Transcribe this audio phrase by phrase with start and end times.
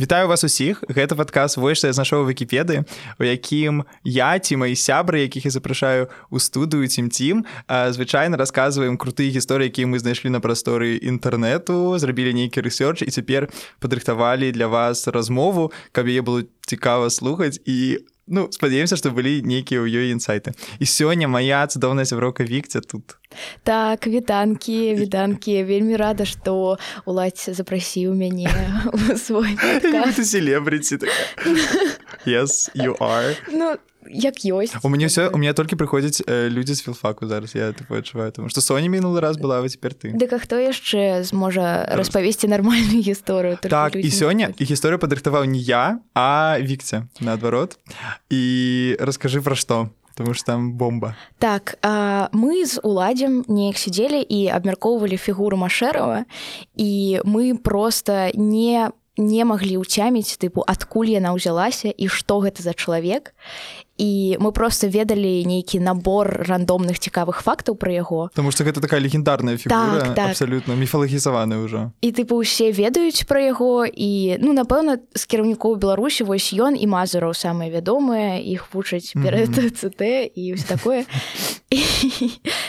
[0.00, 0.84] Вітаю вас усіх.
[0.92, 2.84] Гэта падказ вось што я знайшоў вікіпедыі
[3.16, 9.00] у якім я ці мои сябры якіх я запрашаю у студыю цім цім звычайна расказваем
[9.00, 13.48] крутыя гісторыі якія мы знайшлі на прасторы інтэрнэту зрабілі нейкі рэсёрч і цяпер
[13.80, 19.38] падрыхтавалі для вас размову каб яе было цікава слухаць і у Ну спадзяемся што былі
[19.46, 20.50] нейкія ў ёй інсайты
[20.82, 23.22] і сёння моя цудоўная сяброўка вікця тут.
[23.62, 28.50] Так вітанкі вітанкі вельмі рада што уладзь запрасіў мяне
[29.14, 29.54] свой
[30.32, 30.98] селебрыці
[32.26, 33.38] yes, you are.
[33.54, 33.78] Ну
[34.10, 37.74] як ёсць у мяне все у меня толькі прыходзяць э, людзі з філфаку зараз я
[37.90, 40.12] адчуваю тому что Соня мінулы раз была вы цяпер ты.
[40.12, 45.58] Дык а хто яшчэ зможа распавесці нармальную гісторыю так і сёння і гісторыю падрыхтаваў не
[45.58, 47.78] я а вікця наадварот
[48.30, 51.14] і раскажы пра што Потому что там бомба.
[51.38, 56.24] Так а, мы з уладзем неяк сядзелі і абмяркоўвалі фігуру машэрова
[56.72, 62.76] і мы просто не не маглі ўцяміць тыпу адкуль яна ўзялася і што гэта за
[62.76, 63.32] чалавек
[63.98, 69.00] і мы просто ведалі нейкі набор рандомных цікавых фактаў пра яго Таму что гэта такая
[69.00, 70.30] легендарная фігура так, так.
[70.30, 76.24] абсалютна міфалагізаваны ўжо і тыпу усе ведаюць пра яго і ну напэўна з кіраўнікоў беларусі
[76.24, 79.70] вось ён і мазураў самыя вядомыя іх вучаць перед mm -hmm.
[79.70, 80.02] цт
[80.34, 81.04] і ўсё такое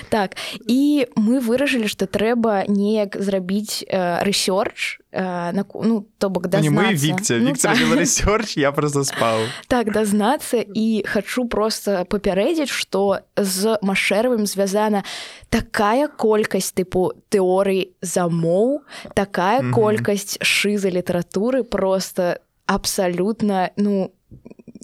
[0.09, 0.35] так
[0.67, 6.59] і мы вырашылі што трэба неяк зрабіць э, рэсёрч э, на ну то бок да
[6.59, 7.77] мы вікця ну, так.
[7.77, 15.01] рэсёрч я просто спаў так дазнацца і хачу просто папярэдзіць што з машэравым звязана
[15.49, 18.85] такая колькасць тыпу тэорый замоў
[19.17, 19.73] такая mm -hmm.
[19.73, 24.11] колькасць шыза літаратуры просто абсалютна ну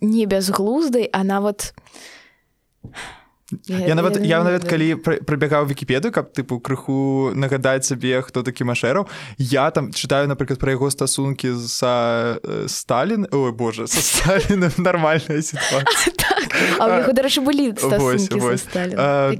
[0.02, 1.74] не бязглуздай а нават
[3.68, 9.08] я нават я нават калі прыбягаў вікіпеду каб тыпу крыху нагадаць сабе хто такі машэраў
[9.38, 16.30] я там чытаю напрыклад пра яго стасункі са сталін ой Боже са сталіным нармальная сітуацыя
[17.14, 17.74] дарэчы былі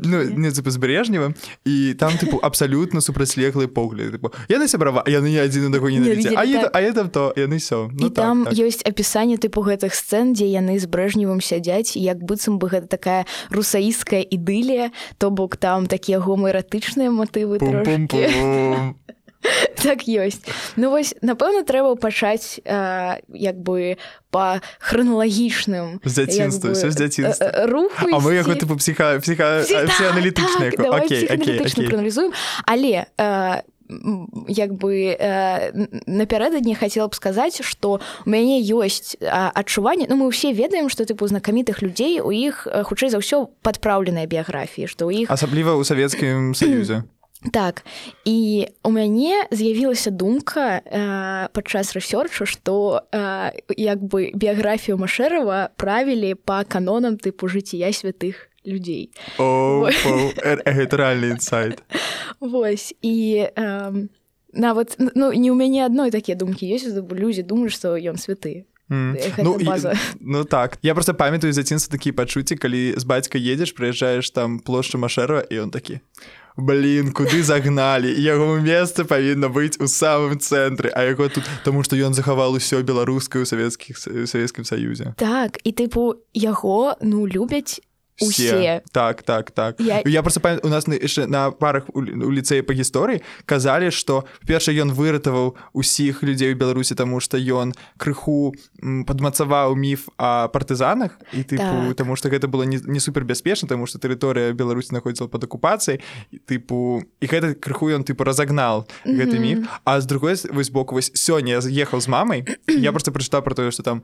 [0.04, 1.34] ну, не з брежнева
[1.66, 4.20] і там тыпу абсалютна супрацьлеглы погляд
[4.50, 6.00] яны сябрава яны не адзін таго не
[6.36, 10.86] а там то яны все ну, там ёсць апісанне тыпу гэтых сцэн дзе яны з
[10.88, 17.60] брэжневым сядзяць як быццам бы гэта такая русаістская ідылія то бок там такія гомаэратычныя матывы
[19.84, 20.42] так ёсць.
[20.76, 23.98] Ну вось напэўна трэба пачаць э, як бы
[24.32, 26.00] по храналагічным
[27.70, 30.74] руху мы яго тыпу псіха псіхааналітычна
[31.94, 32.34] аналізуем
[32.66, 33.62] але э,
[34.48, 35.72] як бы э,
[36.08, 41.28] напярэдадні хацела б сказаць што у мяне ёсць адчуванне Ну мы ўсе ведаем што тыпу
[41.28, 46.58] знакамітых людзей у іх хутчэй за ўсё падпраўленыя біяграфіі што ў іх асабліва ў савецкім
[46.58, 47.06] саюзе
[47.52, 47.84] Так
[48.26, 56.36] і у мяне з'явілася думка э, падчас рэсёрчу, што э, як бы біяграфію Машэрава правілі
[56.36, 59.12] па канонам тыпу жыцця святых людзей.
[60.64, 61.84] гэта рэальны інсайт.
[62.40, 64.08] Вось і э,
[64.54, 68.66] нават ну, не ў мяне адной такія думкі ёсць людзі думаюць, што ён святы.
[68.92, 69.16] Mm.
[69.44, 69.68] Ну, і,
[70.20, 75.00] ну так я просто памятаю дзяцінства такі пачуцці калі з бацька едзеш прыязджаеш там плошчу
[75.00, 76.04] машэра і он такі
[76.58, 78.12] блин куды загналі?
[78.22, 82.82] Яго месца павінна быць у самым цэнтры а яго тут тому что ён захавал усё
[82.84, 87.82] беларускае у савецкіх савецкім саюзе так і тыпу яго ну любяць
[88.22, 88.82] усе.
[88.92, 89.80] Так так так.
[89.80, 93.90] Я, я просто памят, у нас яшчэ на парах у, у ліцэі па гісторыі казалі
[93.92, 100.48] што перша ён выратаваў усіх людзей у беларусі тому что ён крыху падмацаваў міф о
[100.54, 101.98] партызанах і тыпу так.
[101.98, 106.02] тому что гэта было не, не супербяспечна тому что тэрыторыя беларусі находзіла под акупацыяй
[106.46, 109.18] тыпу і гэта крыху ён тыпу разогнал mm -hmm.
[109.18, 113.12] гэты міф а з другой вось боку вось сёння я з'ехаў з мамай я просто
[113.12, 114.04] прачытаў про тое что там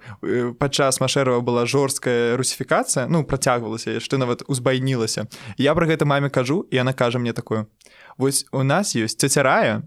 [0.58, 5.28] падчас машэрова была жорсткая русіфікацыя ну працягвалася што нават узбайнілася
[5.58, 7.68] я пра гэта маме кажу і она кажа мне такую.
[8.18, 9.84] Вось у нас ёсць цяцярая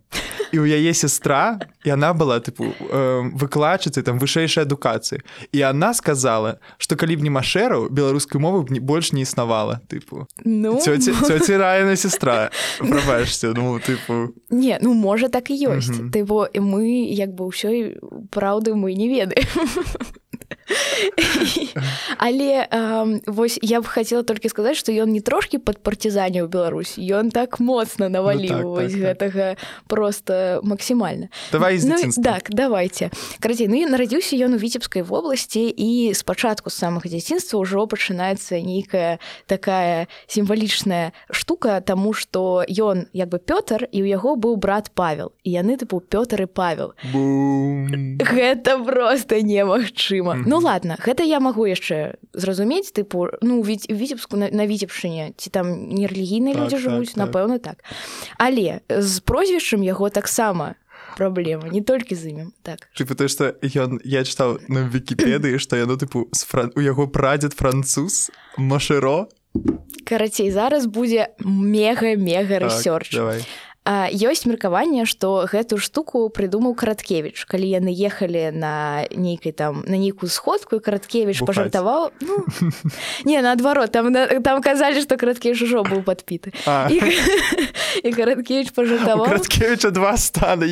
[0.53, 5.21] і у яе сестра і она была тыпу э, выкладчыцай там вышэйшай адукацыі.
[5.53, 9.81] І она сказала что калі б не машэру беларускай мовы б не больш не існавала
[9.89, 10.81] тыпу ну.
[10.81, 14.33] Цёцераяна сестра прабачся ну тыпу.
[14.51, 15.93] Не ну можа так і ёсць.
[16.13, 18.01] Ты бо і мы як бы ўсёй
[18.31, 19.49] праўды мы не ведаем
[22.19, 26.99] але э, вось я б хацела толькі сказаць што ён не трошкі пад партызаняў Беларусь
[26.99, 29.59] ён так моцна наваліў ну, так, так, гэтага так.
[29.87, 31.29] просто максімальна.
[31.53, 33.11] Давай ну, так давайте
[33.41, 39.19] карацей ну нарадзіўся ён у віцебскай вобласці і спачатку з самых дзяцінства ўжо пачынаецца нейкая
[39.47, 45.33] такая сімвалічная штука тому что ён як бы Пётр і ў яго быў брат павел.
[45.45, 46.95] І яны тыпу Пётр і павел.
[47.13, 50.49] Гэта просто немагчыма mm -hmm.
[50.49, 55.51] ну ладно гэта я магу яшчэ зразумець тыпу ну ведь віцебску на, на віцебшыне ці
[55.51, 57.85] там не рэлігійныя так, людзі так, жывуць так, напэўна так.
[58.39, 60.75] але з прозвішчам яго таксама
[61.17, 62.89] праблема не толькі з імем так.
[62.95, 66.73] Типа то что ён я чытаў на вкіпедыі што яно тыпу фран...
[66.77, 69.29] у яго прадзед француз машыро
[70.05, 73.43] карацей зараз будзе мега мега так,
[73.85, 80.31] ёсць меркаванне што гэтую штуку прыдумаў караткевич калі яны ехалі на нейкай там на нейкую
[80.31, 82.47] сходку караткевич пажартаваў ну,
[83.27, 86.55] не наадварот там там казалі што караткевич ужо быў падпіты.
[88.03, 89.27] І караткевич пажартаваў.
[89.27, 90.71] Караткевича два станы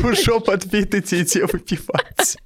[0.00, 2.40] ўжо падпіты ці ці выпіваць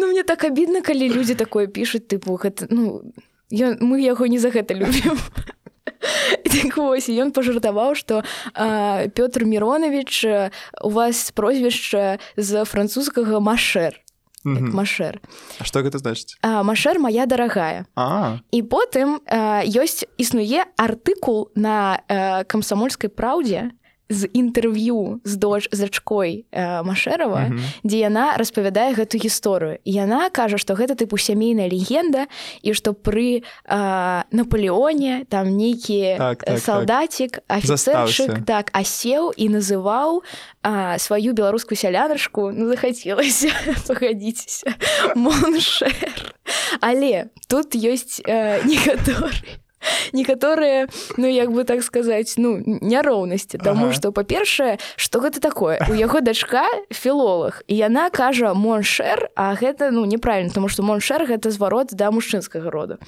[0.00, 3.12] ну мне так абідна калі людзі такое пішуць тыпу гэта ну
[3.52, 5.20] я, мы яго не за гэта любім
[6.52, 8.22] так вось ён пажартаваў што
[9.14, 10.24] Пётр миронович
[10.82, 13.98] у вас прозвішча з французскага машэр
[14.44, 15.20] машэр
[15.62, 17.86] что гэта значыць машэр моя дарагая
[18.50, 19.22] і потым
[19.62, 22.02] ёсць існуе артыкул на
[22.50, 23.70] камсамольскай праўдзе
[24.10, 27.60] з інтэрв'ю з дож зачкой э, машэрава mm -hmm.
[27.84, 32.26] дзе яна распавядае гэту гісторыю яна кажа што гэта тыпу сямейная легенда
[32.62, 37.58] і што пры э, наполеоне там нейкі так, так, салдацік так.
[37.58, 40.22] офіцерчык так асеў і называў
[40.62, 43.50] э, сваю беларускую сялянашку ну захацелася
[43.86, 44.74] пагадзіцеся
[46.80, 49.61] але тут ёсць э, некаторы
[50.12, 53.94] некаторыя ну як бы так сказаць ну няроўнасці Таму ага.
[53.94, 55.78] што па-першае што гэта такое?
[55.90, 61.26] У яго дачка філолог і яна кажа моншэр а гэта ну неправільна тому што моншэр
[61.26, 62.98] гэта зварот да мужчынскага рода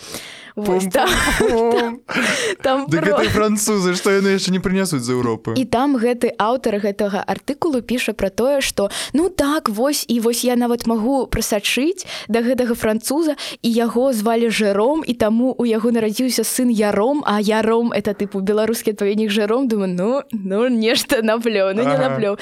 [2.62, 2.86] там
[3.34, 8.14] французы што яны яшчэ не прынясуць з Еўропы і там гэты аўтар гэтага артыкулу піша
[8.14, 13.34] пра тое што ну так вось і вось я нават магу прасачыць да гэтага француза
[13.62, 18.38] і яго звалі жэром і таму у яго нарадзіўся сын яром а яром это тыпу
[18.38, 22.38] беларускі твоенік жэром думаю ну ну нешта наплё ну не наплё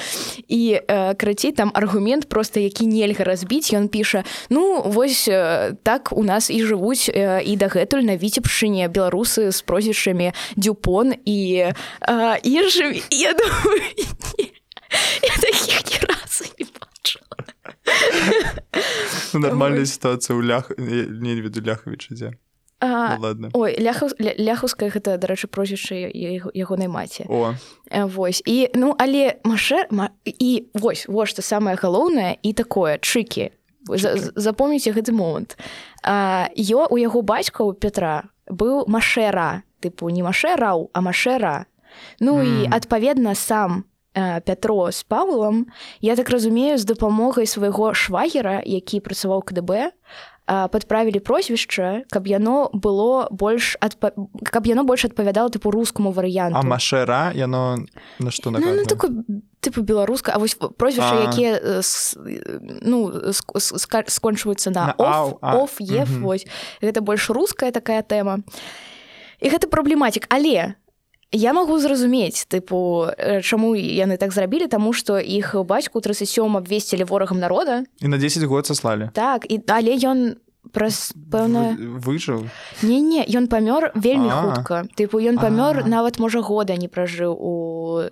[0.47, 3.73] і э, крацей там аргумент просто які нельга разбіць.
[3.73, 8.87] Ён піша ну вось э, так у нас і жывуць э, і дагэтуль на віцебшыне
[8.87, 11.71] беларусы з прозвішчамі дюпон і
[12.43, 13.33] іншым я
[19.33, 22.31] нормальная сітуацыя ў лях не веду ляхавіча дзе
[22.83, 23.49] А, ну, ладно.
[23.53, 27.55] ой ляхаў, ля, ляхаўская гэта дарэчы прозвішча ягонай маці О.
[28.11, 28.43] вось.
[28.43, 33.55] І ну але маше ма, і вось вось што самае галоўнае і такое чыкі
[33.87, 35.57] запомніце гэты момант.
[36.03, 39.63] Ё у яго бацька у Петра быў машэра.
[39.83, 41.65] Тыпу не машэраў а машэра.
[42.19, 42.47] Ну mm.
[42.47, 45.65] і адпаведна сам Пятро з паулам
[46.01, 49.89] я так разумею з дапамогай свайго швагера які працаваў КДБ
[50.45, 54.11] падправілі прозвішча каб яно было больш адпа...
[54.43, 57.79] каб яно больш адпавядала тыпу рускаму варыянту а машэра яно
[58.19, 59.23] на што ну, ну, такой
[59.63, 61.81] тыпу беларуска А вось прозвішча якія
[62.81, 63.31] ну
[64.07, 66.45] скончваюцца на оф еф вось.
[66.81, 68.43] Гэта больш руская такая тэма.
[69.39, 70.75] І гэта праблематик але
[71.33, 73.09] Я магу зразумець тыпу
[73.41, 77.83] чаму яны так зрабілі таму што іх бацьку 37 абвесцілі ворагам народа.
[77.99, 79.09] І на 10 год саслалі.
[79.17, 80.37] Так і але ён
[80.69, 81.73] праз пэўна
[82.05, 82.45] выжыў?
[82.85, 84.85] Не не ён памёр вельмі хутка.
[84.93, 87.53] Тыпу ён памёр нават можа года не пражыў у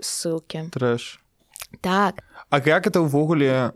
[0.01, 1.21] ссылке трэш.
[1.79, 3.71] Так А як это ўвогуле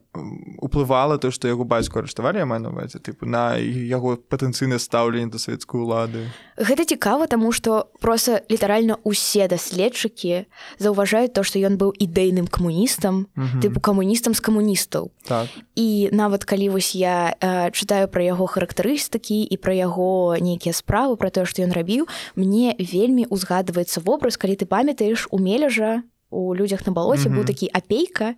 [0.60, 5.80] уплывала то што яго бацьку арыштавалі я мануваце тыпу на яго патэнцыйнае стаўленне да савецкай
[5.80, 6.28] улады
[6.60, 13.32] Гэта цікава таму што проста літаральна усе даследчыкі заўважаюць то што ён быў ідэйным камуністам
[13.64, 15.08] тыпу камуністам з камуністаў.
[15.24, 15.48] Так.
[15.76, 21.16] і нават калі вось я э, чытаю пра яго характарыстыкі і пра яго нейкія справы
[21.16, 26.04] пра тое што ён рабіў мне вельмі узгадваецца вобраз калі ты памятаеш у мележа
[26.36, 27.40] у людзях на балоце mm -hmm.
[27.40, 28.36] быў такі апейка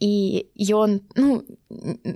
[0.00, 1.44] і ён ну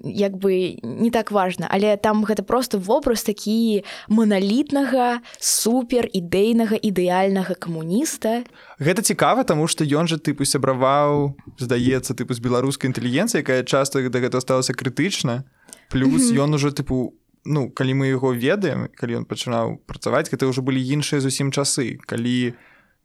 [0.05, 7.55] як бы не так важна але там гэта просто вобраз такі маналітнага супер ідэйнага ідэальнага
[7.55, 8.45] камуніста.
[8.81, 14.03] Гэта цікава таму што ён жа тыпу сябраваў здаецца тыпу з беларускай інтэлігенцыі якая часта
[14.09, 15.49] да гэта сталася крытычна.
[15.89, 17.15] Плюс ён ужо тыпу
[17.47, 21.97] ну калі мы яго ведаем калі ён пачынаў працаваць гэта ўжо былі іншыя зусім часы.
[22.05, 22.59] Калі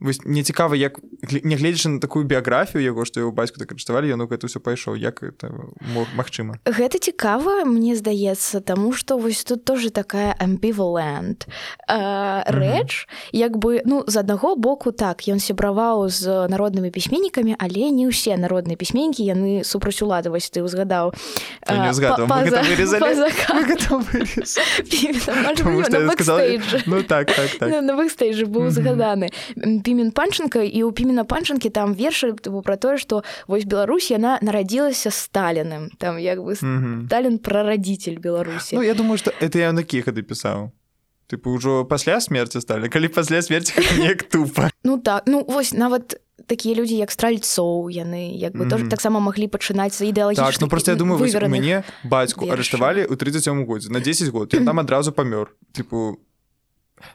[0.03, 0.99] вось мне цікава як
[1.43, 4.99] нягледзячы на такую біяграфію яго што его бацьку так рыштавалі яно гэта ўсё пайшоў.
[4.99, 5.49] Як это
[6.15, 6.59] магчыма?
[6.67, 11.47] Гэта цікава мне здаецца таму што вось тут тоже такая амбівалент
[11.87, 18.11] рэч як бы ну з аднаго боку так ён сябраваў з народнымі пісьменнікамі але не
[18.11, 21.15] ўсе народныя пісьменнікі яны супраць улады вось ты ўзгадаў
[27.81, 29.31] новых стейджы быў згаданы
[29.93, 32.33] пімен панчынка і ў пімена панчынкі там вершы
[32.65, 38.81] пра тое што вось Беларусь яна нарадзілася сталіным там як бы сталін прарадзіцель Беларусі ну,
[38.81, 40.73] я думаю что это я на кіхады пісаў
[41.29, 46.17] тыпу ўжо пасля смерти сталі калі пасля смерти неяк тупа ну так ну вось нават
[46.49, 48.69] такія людзі як стральцоў яны як бы mm -hmm.
[48.69, 53.15] тоже таксама маглі пачынаць за ідэалагічна так, ну просто я думаю мяне бацьку арыштавалі ў
[53.15, 56.17] 37 годзе на 10 год там адразу памёр тыпу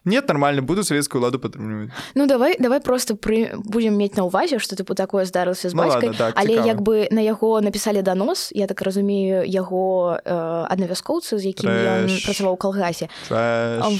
[0.04, 4.59] нет нормально буду советскую ладу падтрымліваць ну давай давай просто пры будем мець на увазе
[4.59, 6.66] что тыпу такое здарылася з ну, бацькай так, але цікава.
[6.66, 11.71] як бы на яго напісалі данос я так разумею яго э, аднавяскоўцы з якім
[12.25, 13.09] працаваў калгасе.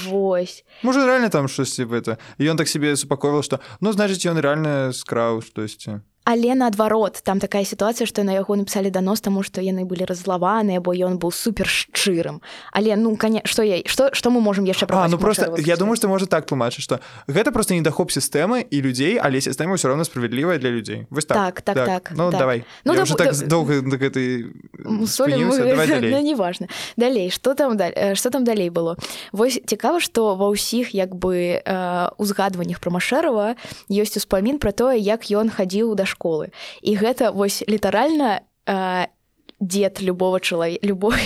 [0.09, 0.65] Вось.
[0.83, 2.19] Можа реально там штосьці это.
[2.39, 7.65] Ён так себе супаковал что ну значит ён реально скраў штосьці але наадварот там такая
[7.65, 11.65] сітуацыя што на яго напісалі данос таму што яны былі раззлаваныя бо ён быў супер
[11.65, 12.45] шчырым
[12.77, 15.97] але ну каня што я што што мы можемм яшчэ пра ну просто я думаю
[15.97, 17.01] што можа так тлумачыць што
[17.33, 21.65] гэта просто недахоп сістэмы і людзей але сістэма ўсё роўна справядлівая для людзей вось так.
[21.65, 22.13] Так так, так.
[22.13, 22.41] ну так.
[22.41, 22.65] давай.
[22.85, 24.53] Ну да, так да, доўга на гэтай
[26.21, 27.31] неважна далей.
[27.31, 27.81] что там
[28.15, 29.01] что там далей было?
[29.33, 31.65] Вось цікава што ва ўсіх як бы
[32.21, 33.57] узгадваннях пра машэрава
[33.89, 36.51] ёсць успамін пра тое як ён хадзіў да школы школы.
[36.83, 39.07] І гэта вось літаральна э,
[39.61, 41.17] дзед любого чалавека любого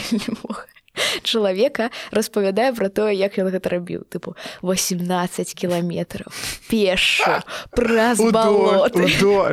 [1.24, 4.04] чалавека распавядае пра тое як ён гэта рабіў.
[4.12, 6.28] Тыпу 18 кіламетраў
[6.68, 7.40] пеша
[7.72, 8.92] праз балот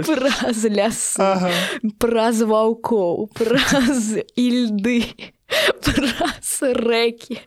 [0.04, 1.52] праз ляс ага.
[1.96, 5.32] праз ваўкоў праз ільды
[5.84, 7.40] праз рэкі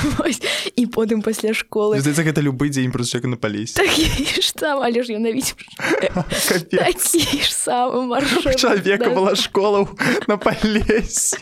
[0.80, 3.90] і потым пасля школы здаецца гэта любы дзень праз чека на палесь так,
[4.58, 5.54] там але ж ён навіць
[7.50, 8.20] самы
[8.58, 9.86] чалавека была школа
[10.26, 11.38] на палесь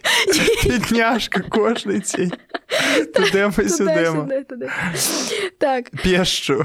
[0.91, 2.33] дняшка кожны дзень
[5.59, 5.91] так.
[6.03, 6.65] Пешчу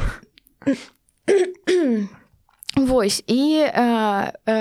[2.75, 4.51] Вось і а, а,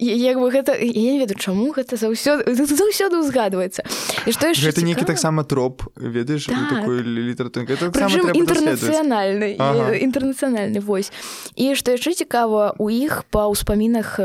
[0.00, 3.80] як бы гэта я не ведаю чаму гэта заўсёды заўсёды ўзгадваецца
[4.28, 6.84] і што яшчэ гэта нейкі таксама троп ведаеш так.
[6.84, 9.96] літаратуры інтэрнацыянальны ага.
[9.96, 11.08] інтэрнацыянальны вось
[11.56, 14.20] і што яшчэ цікава у іх па ўспамінах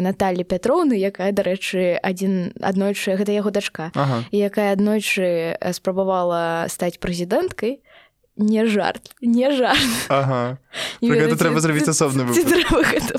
[0.00, 4.24] Наталі Пятроўны якая дарэчы адзін аднойчы гэта яго дачка ага.
[4.32, 7.84] якая аднойчы спрабавала стаць прэзідэнткай
[8.36, 9.80] не жарт не жарт.
[10.08, 10.58] Ага.
[11.16, 12.28] гэта трэба зрабіць асобны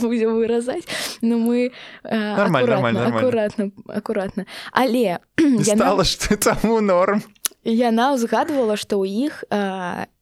[0.01, 0.85] будзе выразаць
[1.21, 1.73] но мы
[2.05, 5.93] акуратна акуратна але яна
[6.37, 7.25] таму норм.
[7.67, 9.43] Яна ўзгадвала што ў іх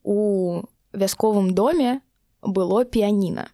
[0.04, 0.64] у
[0.96, 2.00] вясковым доме
[2.42, 3.52] было піяніна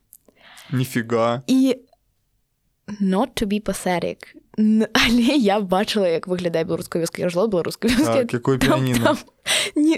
[0.71, 1.75] ніфіга і
[3.01, 7.91] not to be pathetic але я бачыла як выглядае беларуская вёска я жыла беларускай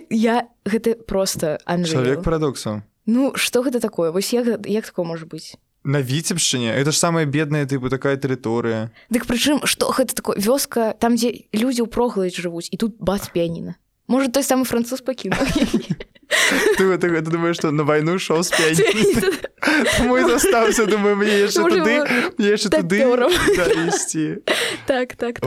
[0.10, 4.12] я гэта просто чалавек парадоксаў Ну што гэта такое?
[4.16, 8.92] Вось як, як такое можа быць на віцебшчыне это ж самая бедная тыпу такая тэрыторыя
[9.10, 10.40] Дык прычым што гэта такое?
[10.40, 13.76] Вёска там дзе людзі ў проглаць жывуць і тут бац піяніна
[14.08, 15.40] можа той самы француз пакінуў
[16.78, 18.82] ты, ты, ты думаешь что на войну шоу спять
[20.00, 21.96] мой застаўся думаю мне яшчэ туды
[22.38, 23.00] яшчэ туды
[23.88, 24.38] ісці
[24.86, 25.40] так так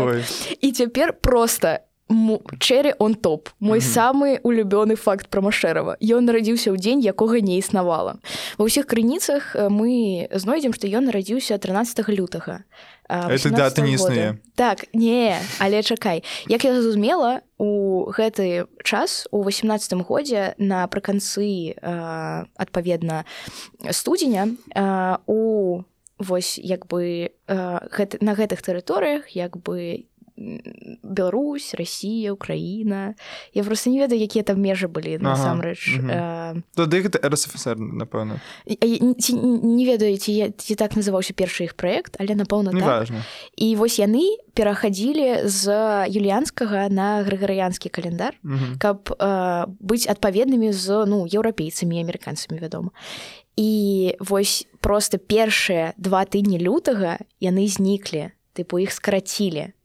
[0.61, 6.79] і цяпер просто чэрі он топ мой самы улюбёны факт пра машэрава ён нарадзіўся ў
[6.79, 8.23] дзень якога не існавала.
[8.59, 12.63] Ва ўсіх крыніцах мы знойдзем што ён нарадзіўся 13 лютага
[13.11, 16.23] это дата не існуе так не але чакай.
[16.47, 21.75] Як я зразумела у гэты час у 18 годзе напрыканцы
[22.55, 23.27] адпаведна
[23.91, 24.55] студзеня
[25.27, 25.83] у
[26.19, 30.07] вось як бы гэты, на гэтых тэрыторыях як бы
[31.03, 33.15] Беларусь, Росія, Украіна.
[33.55, 36.01] Я просто не ведаю, якія там межы былі насамрэч.
[36.77, 38.41] Тады гэта РСФСР, напэўна.
[38.69, 43.09] Не ведаю, ці, ці так называўся першы іх праект, але напэўна так.
[43.57, 45.65] І вось яны перахадзілі з
[46.09, 48.37] юліянскага на грыгарыянскі календар,
[48.81, 52.91] каб э, быць адпаведнымі з ну, еўрапейцамі амерыканцамі, вядома.
[53.57, 59.76] І вось проста першыя два тыдні лютага яны зніклі, тыпу іх скарацілі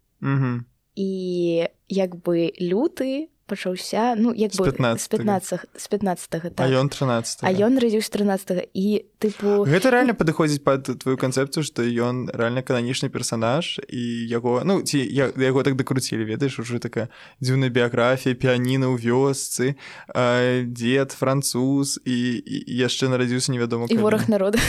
[0.96, 6.54] і як бы люты пачаўся ну як бы 15 з 15 так.
[6.56, 11.68] а ён 13 а ён радзіўся 13 і тыпу гэта реально падыходзіць под твою канцэпцыю
[11.68, 16.80] што ён рэальна кананічны персонаж і яго ну ці я яго так дакруцілі ведаеш уже
[16.80, 17.12] такая
[17.44, 19.76] дзіўная біяграфія піяніна ў вёсцы
[20.72, 24.60] дзед француз і, і яшчэ нарадзіўся невядома і вораг народа.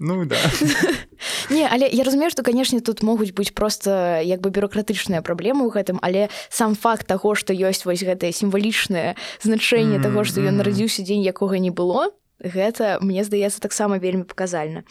[0.00, 0.40] Ну да
[1.54, 5.70] не але я разумею што канешне тут могуць быць просто як бы бюрократычныя праблемы ў
[5.74, 10.02] гэтым але сам факт таго што ёсць вось гэтае сімвалічнае значэнне mm -hmm.
[10.02, 14.82] таго што ён нарадзіўся дзень якога не было гэта мне здаецца таксама вельмі паказальна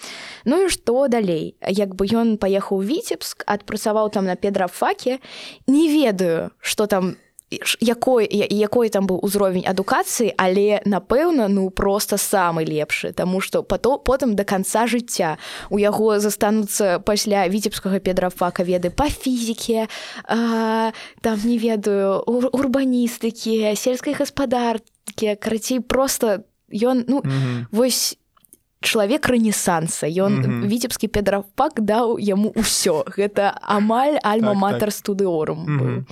[0.45, 5.19] Ну і што далей як бы ён паехаў віцебск адпрацаваў там на педрафаке
[5.67, 7.17] не ведаю что там
[7.79, 13.97] якой якой там быў узровень адукацыі але напэўна ну просто самы лепшы Таму что пато
[13.97, 15.37] потым до конца жыцця
[15.69, 19.87] у яго застануцца пасля віцебскага педрафака веды по фізіке
[20.27, 27.65] там не ведаю ур урбаністыкі сельскай гаспадаркі карацей просто ён ну mm -hmm.
[27.71, 28.17] вось
[28.81, 30.67] чалавек рэнесанса ён mm -hmm.
[30.67, 34.93] віцебскі педрафак даў яму ўсё гэта амаль альма-матар так, так.
[34.93, 36.03] студыорум mm -hmm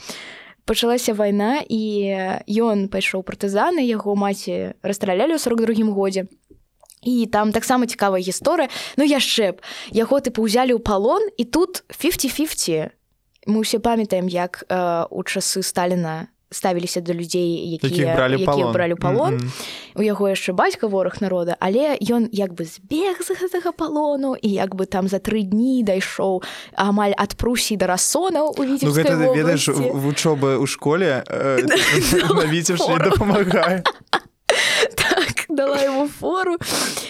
[0.67, 6.27] пачалася вайна і ён пайшоў партызаны яго маці расстралялі ў 42 годзе.
[7.07, 8.67] І там таксама цікавая гісторыя.
[8.99, 9.63] Ну яшчэ б
[9.95, 12.91] яго тыпу ўзялі ў палон і тут 50-50
[13.47, 18.95] мы ўсе памятаем як э, у часы сталіна ставіліся да людзей якія бралі якія бралі
[18.95, 19.33] палон.
[19.33, 19.99] Mm -hmm.
[19.99, 24.49] у яго яшчэ бацька вораг народа але ён як бы збег з гэтага палону і
[24.49, 26.43] як бы там за тры дні дайшоў
[26.75, 31.67] амаль ад прусій да рассонаў у ну, ведаеш вучобы ў школе э,
[33.09, 33.83] дапамагае
[35.57, 36.55] дала ему фору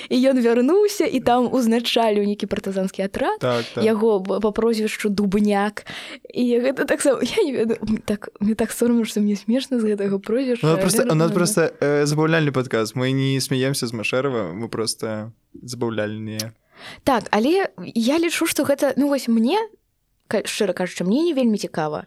[0.10, 3.84] і ён вярнуўся і там узначалі нейкі партызанскі атрад так, так.
[3.84, 5.84] яго по прозвішчу дубняк
[6.32, 10.20] і гэта так я не ведаю так мне так сорамно што мне смешна з гэтага
[10.24, 12.96] прозвішча ну, просто у нас просто э, забаўляльны падказ.
[12.96, 16.54] Мы не смяемся з машэрава мы просто забаўляльныя.
[17.04, 19.60] Так але я лічу што гэта ну вось мне
[20.30, 22.06] шчыра кажучы мне не вельмі цікава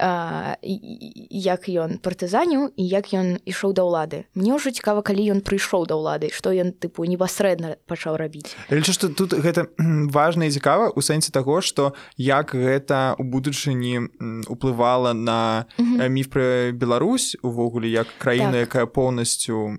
[0.00, 4.24] як ён партызаніў і як ён ішоў да ўлады.
[4.32, 8.56] Мне ўжо цікава калі ён прыйшоў да ўлады што ён тыпу непасрэдна пачаў рабіць.
[8.72, 9.68] Лічу што тут гэта
[10.08, 15.68] важна і цікава у сэнсе таго што як гэта у будучыні уплывала на
[16.08, 18.72] міф пра Беларусь увогуле як краіна так.
[18.72, 19.76] якая поўнасцю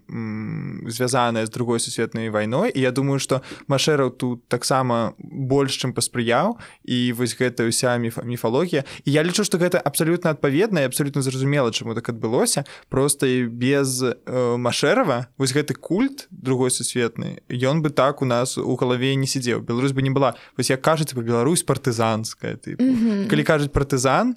[0.94, 2.70] звязаная з другой сусветнай вайной.
[2.70, 8.22] І я думаю што машэраў тут таксама больш чым паспрыяў і вось гэта ўся міфа
[8.22, 8.86] міфалогія.
[9.06, 12.66] І я лічу што гэта абсолютно абсолютно адпаведна і абсолютно зразумела чаму так адбылося.
[12.90, 18.76] Просто без э, машэрава вось гэты культ другой сусветны ён бы так у нас у
[18.76, 22.96] галаве не сидзеў Беларусь бы не была вось як кажаце по Беларусь партызанская ты mm
[22.96, 23.28] -hmm.
[23.28, 24.36] калі кажуць партызан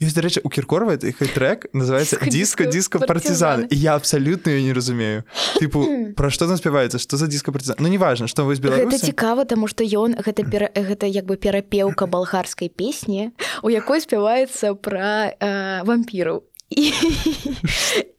[0.00, 5.24] ёсць дарэчы у кіркорва трек называется диско диско партизан і я абсолютно не разумею.
[5.60, 7.76] Тыпу пра што там спяваецца что за диско партизан?
[7.78, 12.06] Ну неважно что вось Беларусь цікава тому что ён гэта пера, гэта як бы перапеўка
[12.06, 16.92] балгарскай песні у якой спяваецца пра э, вампіраў і,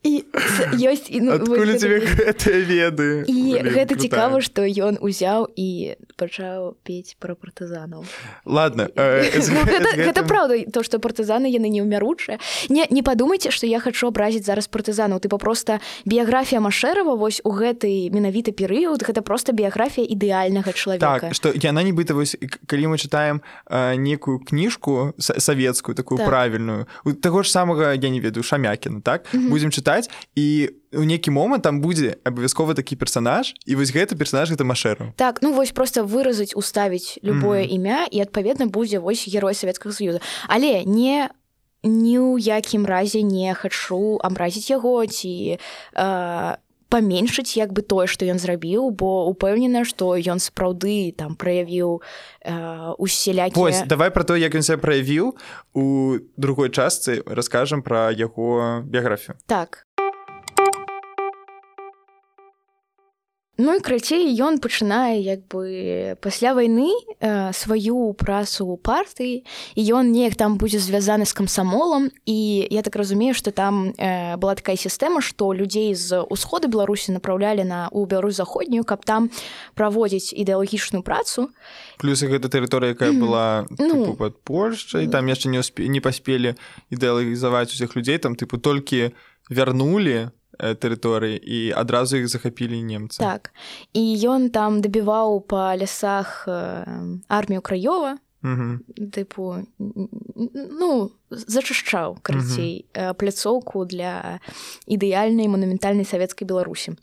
[0.03, 0.25] і
[0.73, 3.23] ёсць і ну, тебе гэтыя веды?
[3.29, 8.09] І Блин, гэта цікава што ён узяў і пачаў пець пра партызанаў
[8.49, 12.41] ладно э, ну, гэта, гэта праўда то што партызаны яны не ўмяручыя
[12.73, 15.77] не не падумайце што я хачу абразіць зараз партызанаў ты папроста
[16.09, 21.85] біяграфія машэрава вось у гэты менавіты перыяд гэта просто біяграфія ідэальнага чалавека так, што яна
[21.85, 22.33] нібыта вось
[22.65, 26.27] калі мы чытаем э, некую кніжку савецкую такую так.
[26.27, 29.49] правільную у таго ж самага я не ведаю ведаю шамякіна так mm -hmm.
[29.49, 34.51] будзем чытаць і у нейкі момант там будзе абавязкова такі персонаж і вось гэты персонаж
[34.51, 37.75] гэта машэру так ну вось просто выразаць уставіць любое mm -hmm.
[37.75, 41.29] імя і адпаведна будзе вось герой савецкага союза але не
[41.83, 45.57] ні ў якім разе не хачу абразіць яго ці
[45.95, 46.55] э,
[46.89, 52.01] паменшыць як бы тое што ён зрабіў бо упэўнена што ён сапраўды там праявіў
[52.43, 55.37] э, усялякі давай про то як ён себя праявіў
[55.73, 55.85] у
[56.37, 59.37] другой частцы раскажам пра яго біяграфію.
[59.45, 59.88] Так
[63.59, 69.43] Ну і крацей ён пачынае як бы пасля вайны э, сваю працу ў партыі
[69.75, 72.39] і ён неяк там будзе звязаны з камсамолам і
[72.71, 77.67] я так разумею што там э, была такая сістэма што людзей з усходу беларусі напраўлялі
[77.67, 79.27] на у Беларусь заходнюю каб там
[79.75, 81.51] праводзіць ідэалагічную працу.
[81.99, 86.55] Плюс гэта тэрыторыя якая была ну, под Польшчай там яшчэ не ўспе не паспелі
[86.95, 89.11] ідэалагізаваць усіх людзей там тыпу толькі
[89.51, 93.19] вярнулі тэрыторыі і адразу іх захапілі немцы.
[93.19, 93.51] Так.
[93.93, 96.83] І ён там дабіваў па лясах э,
[97.27, 104.39] армію краёва тыпу ну зачышчаў карацей пляцоўку для
[104.87, 106.95] ідэальнай манументальнай савецкай беларусі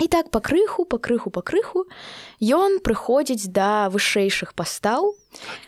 [0.00, 1.84] і так па крыху па крыху па крыху
[2.40, 5.12] ён прыходзіць да вышэйшых пастаў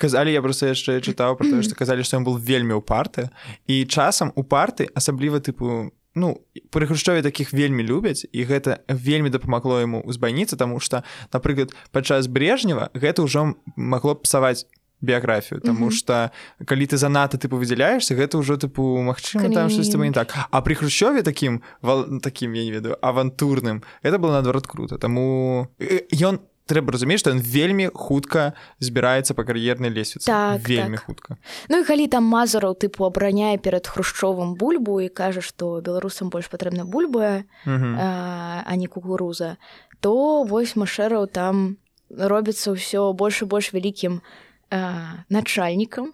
[0.00, 3.28] казалі я просто яшчэ чытаў про што казалі што ён был вельмі ў парты
[3.68, 6.40] і часам у парты асабліва тыпу ну
[6.72, 12.26] пры хрушчове таких вельмі любяць і гэта вельмі дапамагло яму узбайніцца тому что напрыклад падчас
[12.26, 14.64] брежнева гэта ўжо магло псаваць
[15.00, 16.32] біяграфію тому что
[16.64, 20.32] калі ты занадта тыпу выдзяляешься гэта ўжо тыпу Мачыма там штось не так.
[20.50, 22.20] А при хрушчове таким вал...
[22.20, 24.98] таким я не ведаю авантурным это было наадварот круто.
[24.98, 28.52] Таму ён не трэба разумець што ён вельмі хутка
[28.82, 31.06] збіраецца па кар'ернай лесвіцы так, вельмі так.
[31.06, 31.38] хутка.
[31.70, 36.50] Ну і калі там мазараў тыпу абараняе перад хрушчовым бульбу і кажа што беларусам больш
[36.50, 39.56] патрэбна бульба а, а не кукуруза
[40.00, 41.78] то вось машэраў там
[42.10, 44.22] робіцца ўсё больш і больш вялікім
[45.28, 46.12] начальнікам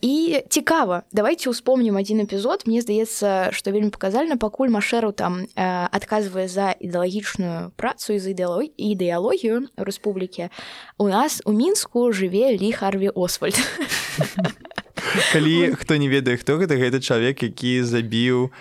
[0.00, 6.48] і цікава давайте успомнім один эпізод мне здаецца что вельмі паказальна пакуль машэру там адказвае
[6.48, 10.52] за ідэалагічную працу з ідэалой ідэалогію рэспублікі
[10.98, 13.56] у нас у мінску жыве лі харві освальд.
[15.32, 18.52] Калі хто не ведае хто гэта гэта чалавек які забіў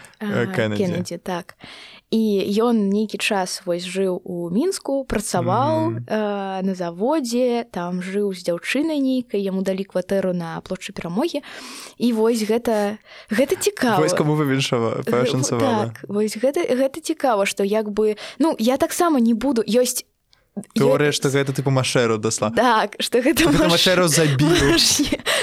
[0.55, 1.55] кеннеді так.
[1.59, 6.59] і ён нейкі час вось жыў у мінску працаваў mm -hmm.
[6.59, 11.41] э, на заводзе там жыў з дзяўчынай нейкай яму далі кватэру на плошчы перамогі
[11.97, 12.97] і вось гэта
[13.31, 14.07] гэта цікава.
[14.17, 15.03] Кому вывіншава
[15.59, 20.05] так, вось гэта гэта цікава што як бы ну я таксама не буду ёсць
[20.75, 22.51] Тэорыя, што гэта тыпу машэру дасла.
[22.51, 24.75] Так, што гэта машэру забіў.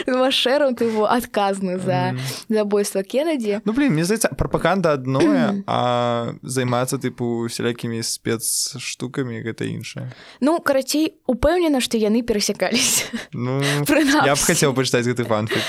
[0.05, 2.13] Машэру тыпу адказны за
[2.53, 3.65] забойства Кеннеді.
[3.65, 10.13] Ну блин, мне здаецца, прапаганда адное, а займацца тыпу сялякімі спецштукамі гэта іншае.
[10.45, 13.09] Ну, карацей, упэўнена, што яны перасякаліся.
[13.39, 15.63] Ну, я б хацеў пачытаць гэты фанфік.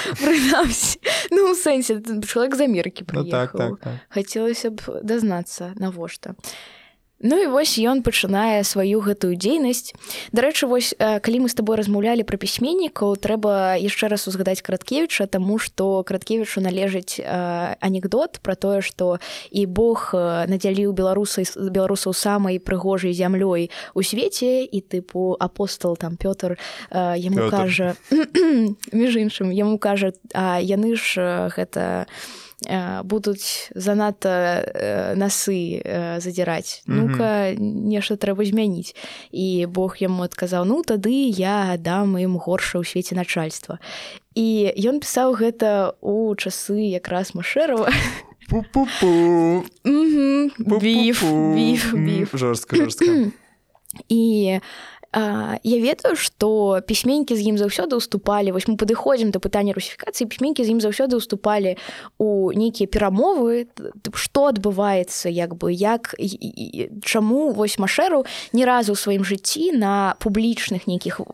[1.32, 3.06] Ну, сэнсе, чалавек з Амерыкі.
[3.14, 3.94] Ну, так, так, так.
[4.10, 6.36] Хацелася б дазнацца, навошта.
[7.20, 9.92] Ну і вось ён пачынае сваю гэтую дзейнасць.
[10.32, 15.60] Дарэчы, вось калі мы з табой размаўлялі пра пісьменнікаў, трэба яшчэ раз узгадаць краткевіча, таму
[15.60, 19.20] што краткевічу належыць анекдот пра тое, што
[19.52, 26.56] і Бог надзяліў беларусы беларусаў самай прыгожай зямлёй у свеце і тыпу апостол там Пётр
[26.96, 28.00] яму кажа
[28.96, 32.08] між іншым яму кажа, а яны ж гэта
[33.04, 35.80] будуць занадта насы
[36.20, 38.96] задзіраць ну-ка нешта трэба змяніць
[39.32, 43.80] і Бог яму адказаў ну тады я дам ім горша ў свеце начальства
[44.36, 47.88] і ён пісаў гэта у часы якраз машэрова
[52.36, 52.76] жорстка
[54.10, 54.60] і
[55.14, 60.62] я ведаю што пісьменькі з ім заўсёды ўступалі вось мы падыходзім да пытання русіфікацыі пісьменькі
[60.62, 61.82] з ім заўсёды ўступалі
[62.22, 63.66] у нейкія перамовы
[64.14, 66.14] што адбываецца як бы як
[67.02, 71.26] чаму вось машэру ні разу ў сваім жыцці на публічных нейкіх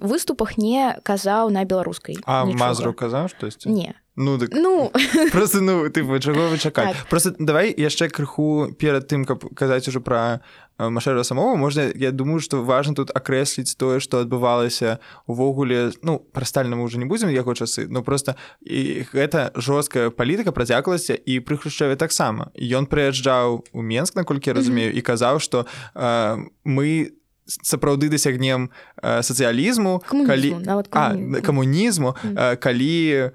[0.00, 4.50] выступах не казаў на беларускай мазру казаў штосьці не Ну, так...
[4.52, 4.92] ну...
[5.32, 7.08] просто ну ты чаго вы чакаць так.
[7.08, 10.40] просто давай яшчэ крыху перад тым каб казаць уже пра
[10.78, 16.44] машэра самого можна я думаю что важно тут акрэсліць тое что адбывалася увогуле ну пра
[16.44, 21.56] стальнаму уже не будзем яго часы но просто і гэта жорсткая палітыка працяклася і пры
[21.56, 27.12] хрушчаве таксама ён прыязджаў у менск наколькі разумею і казаў что э, мы
[27.46, 28.70] сапраўды дасягнем
[29.02, 30.62] сацыялізму калі
[31.42, 33.32] камунізму э, калі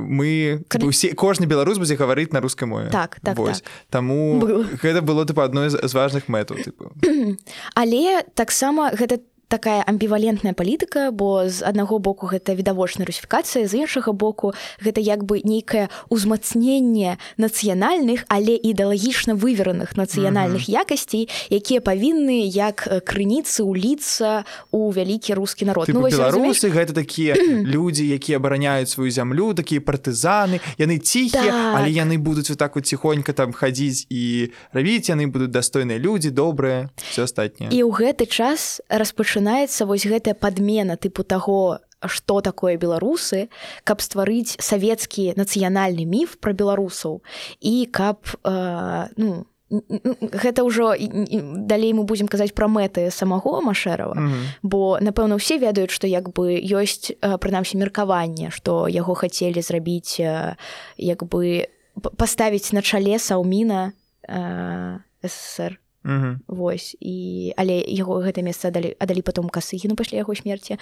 [0.00, 0.88] мы калі...
[0.88, 3.62] усе кожны беларус будзе гаварыць на рускай мове так, так, так.
[3.90, 4.40] таму
[4.80, 6.56] гэта было тыпа адной з важных мэтаў
[7.74, 9.20] але таксама гэта
[9.50, 15.26] такая амбівалентная палітыка бо з аднаго боку гэта відавочная русіфікацыя з іншага боку гэта як
[15.26, 20.80] бы нейкае ўзмацненне нацыянальных але ідэалагічна вывераных нацыянальных mm -hmm.
[20.86, 26.70] якасцей якія павінны як крыніцы уліцца у вялікі рускі народ ну, беларусы разумееш?
[26.70, 27.34] гэта такія
[27.74, 31.74] людзі якія абараняюць сваю зямлю такія партызаны яны ціхія так.
[31.74, 36.30] але яны будуць вот так вот ціхонька там хадзіць і рабіць яны будуць дастойныя людзі
[36.30, 42.40] добрыя все астатніе і ў гэты час распачынаюць пачынаецца вось гэтая падмена тыпу таго што
[42.40, 43.48] такое беларусы
[43.84, 47.22] каб стварыць савецкі нацыянальны міф пра беларусаў
[47.60, 54.28] і каб э, ну гэта ўжо далей мы будзем казаць пра мэты самого машэрава mm
[54.28, 54.44] -hmm.
[54.62, 60.20] бо напэўна усе ведаюць што як бы ёсць прынамсі меркаванне што яго хацелі зрабіць
[60.98, 61.66] як бы
[62.16, 63.92] паставіць на чале саўміна
[65.24, 65.78] ссср
[66.48, 70.80] Вось і але яго гэта месца аддалі аддалі потом касыгіну пасля яго смерці.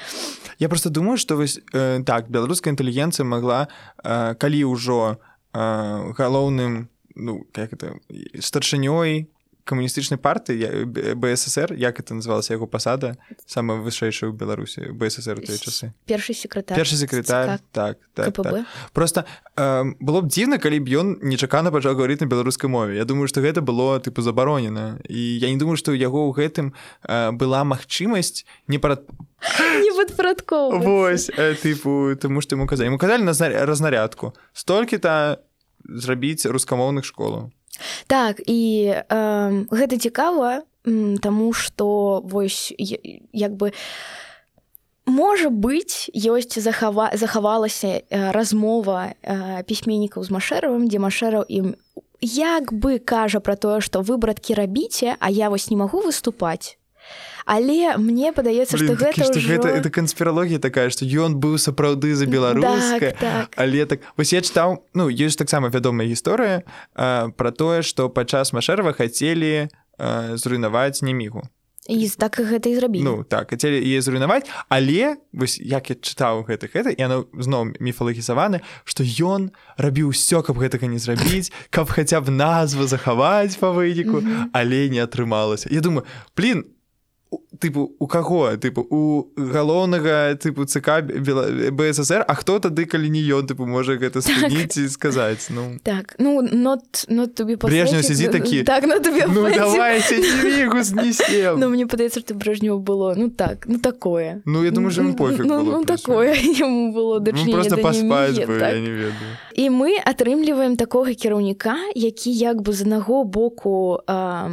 [0.59, 3.66] Я просто думаю што вось э, так беларуская інтэлігенцыя магла
[3.98, 7.98] э, калі ўжо э, галоўным ну как это
[8.38, 9.26] старшынёй
[9.68, 10.88] камуністычнай партыі
[11.20, 15.92] бСр як это называлася яго пасада самая вышэйшая ў беларусі бСр тыя часы.
[16.09, 18.64] Першы секретар першы секретар так, так, так.
[18.96, 22.96] просто э, было б дзіўна калі б ён нечакана пачаў гаварыць на беларускай мове.
[22.96, 26.33] Я думаю што гэта было тыпу забаронена і я не думаю што ў яго ў
[26.33, 26.72] гэтым
[27.04, 29.04] э, была магчымасць не пара
[29.85, 33.37] непадпарадкова Вось э, тыпу таму што ему казалі ему казалі на
[33.68, 34.33] разнарядку.
[34.57, 35.44] Столькі-то
[35.85, 37.52] зрабіць рускамоўных школаў
[38.06, 40.62] так і э, гэта цікава
[41.22, 43.72] таму што вось як бы
[45.04, 49.12] можа быць ёсць захава захавалася размова
[49.66, 51.74] пісьменнікаў з машэравым дзе машэраў ім
[52.22, 56.76] як бы кажа пра тое што вы браткі рабіце а я вось не магу выступаць
[57.48, 59.40] але мне падаецца што гэта ўжо...
[59.48, 63.48] гэта это канспіралогія такая што ён быў сапраўды за беларускае так, так.
[63.56, 68.92] але так вось я чытаў ну ёсць таксама вядомая гісторыя пра тое што падчас машэрва
[68.92, 69.72] хацелі
[70.37, 71.48] зруйнаваць немігу
[71.88, 76.44] і так гэта і зрабіць ну так хацелі яе зруйнаваць але вось як я чытаў
[76.44, 82.20] гэтых гэта яно зноў міфалагізаваны што ён рабіў усё каб гэтага не зрабіць каб хаця
[82.20, 84.20] б назву захаваць па выніку
[84.52, 85.72] але не атрымалася.
[85.72, 86.04] Я думаю
[86.37, 86.68] блин
[87.58, 93.46] тыпу у каго тыпу у галоўнага тыпу ЦК бСр А хто тады калі не ён
[93.46, 94.84] тыпу можа гэта спыніць так.
[94.84, 95.76] і сказаць ну?
[95.82, 100.00] Так ну not, not брежню сядзі такі так ну, ну, давай,
[101.56, 104.42] ну мне падаецца ты брежню было ну так ну такое.
[104.44, 108.76] Ну я думаю ну, пофиг ну, было, ну такое яму было ну, просто паспаць так.
[109.54, 114.50] і мы атрымліваем такога кіраўніка які як бы з аднаго боку а,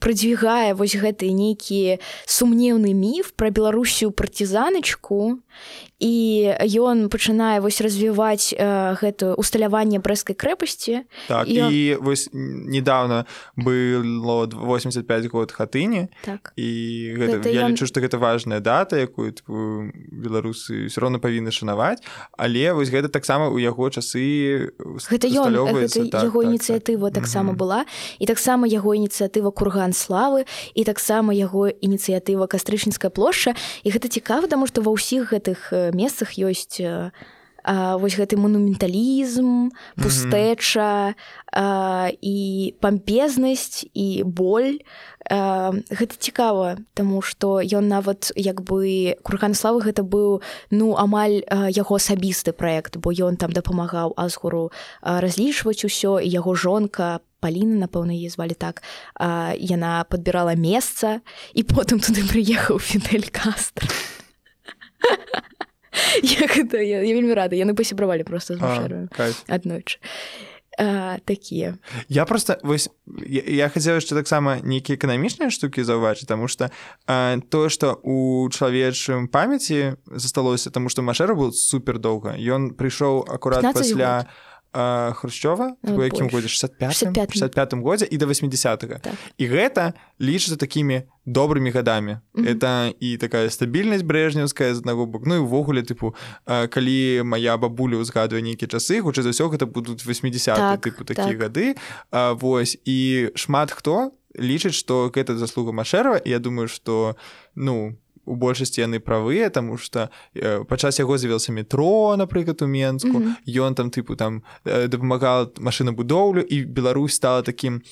[0.00, 5.38] прадвігае вось гэты нейкі сумнеўны міф пра беларусію партизаначку
[5.98, 11.08] і ён пачынае вось развіваць э, гэтую усталяванне брэскай крэпасці.
[11.28, 13.24] Так, і, і вось недавно
[13.56, 16.08] было 85 год хатыні.
[16.24, 16.52] Так.
[16.56, 17.72] і гэта, гэта я ён...
[17.72, 22.04] лічу што гэта важная дата якую типу, беларусы все роўна павінны шанаваць.
[22.36, 24.68] Але вось гэта таксама у яго часы
[25.08, 27.58] гэта ён гэта так, яго так, ініцыятыва так, таксама так.
[27.58, 27.80] была.
[28.20, 30.44] І таксама яго ініцыятыва курган славы
[30.76, 33.56] і таксама яго ініцыятыва кастрычніцкая плошча.
[33.80, 36.80] І гэта цікава таму што ва ўсіх гэтых э, месцах ёсць
[37.66, 41.18] а, вось гэты манументалізм пустэча
[41.50, 42.38] а, і
[42.78, 44.86] пампезнасць і боль.
[45.26, 51.42] А, гэта цікава таму што ён нават як бы курган славы гэта быў ну амаль
[51.74, 54.70] яго асабісты праект бо ён там дапамагаў асгуру
[55.02, 58.86] разлічваць усё і яго жонка паліна напэўна яе звалі так
[59.18, 61.18] а, яна падбірала месца
[61.58, 63.90] і потым туды прыехаў фідель кастр
[66.22, 68.58] як это я, я вельмі рада яны пасябравалі просто
[69.48, 69.98] аднойчы
[71.24, 71.78] такія
[72.08, 72.90] я просто вось
[73.24, 76.70] я, я хацеў яшчэ таксама нейкія эканамічныя штукі заўважыць тому что
[77.48, 83.72] тое что у чалавечым памяці засталося тому что машера был супер доўга ён прыйшоў акурат
[83.72, 84.28] пасля
[84.76, 89.00] год хрущова ну, якім годзе 65 65 годзе і до 80 -го.
[89.00, 89.12] так.
[89.38, 92.16] і гэта лічыцца такімі добрымі гадамі.
[92.34, 92.54] Mm -hmm.
[92.54, 96.14] это і такая стабільнасць брежнеўская з аднаго бок ну і увогуле тыпу
[96.68, 101.26] калі моя бабуля узгадвае нейкія часы хутчэй за ўсё гэта будуць 80 так, тыпу такія
[101.26, 101.38] так.
[101.38, 101.74] гады.
[102.10, 107.16] А, вось і шмат хто лічыць што гэта заслуга машэрова я думаю что
[107.54, 113.08] ну у большасці яны правыя тому что э, падчас яго з'явілася метро напрыклад у менску.
[113.08, 113.74] Ён mm -hmm.
[113.74, 117.82] там тыпу там э, дапамагал машынабудоўлю і Беларусь стала таким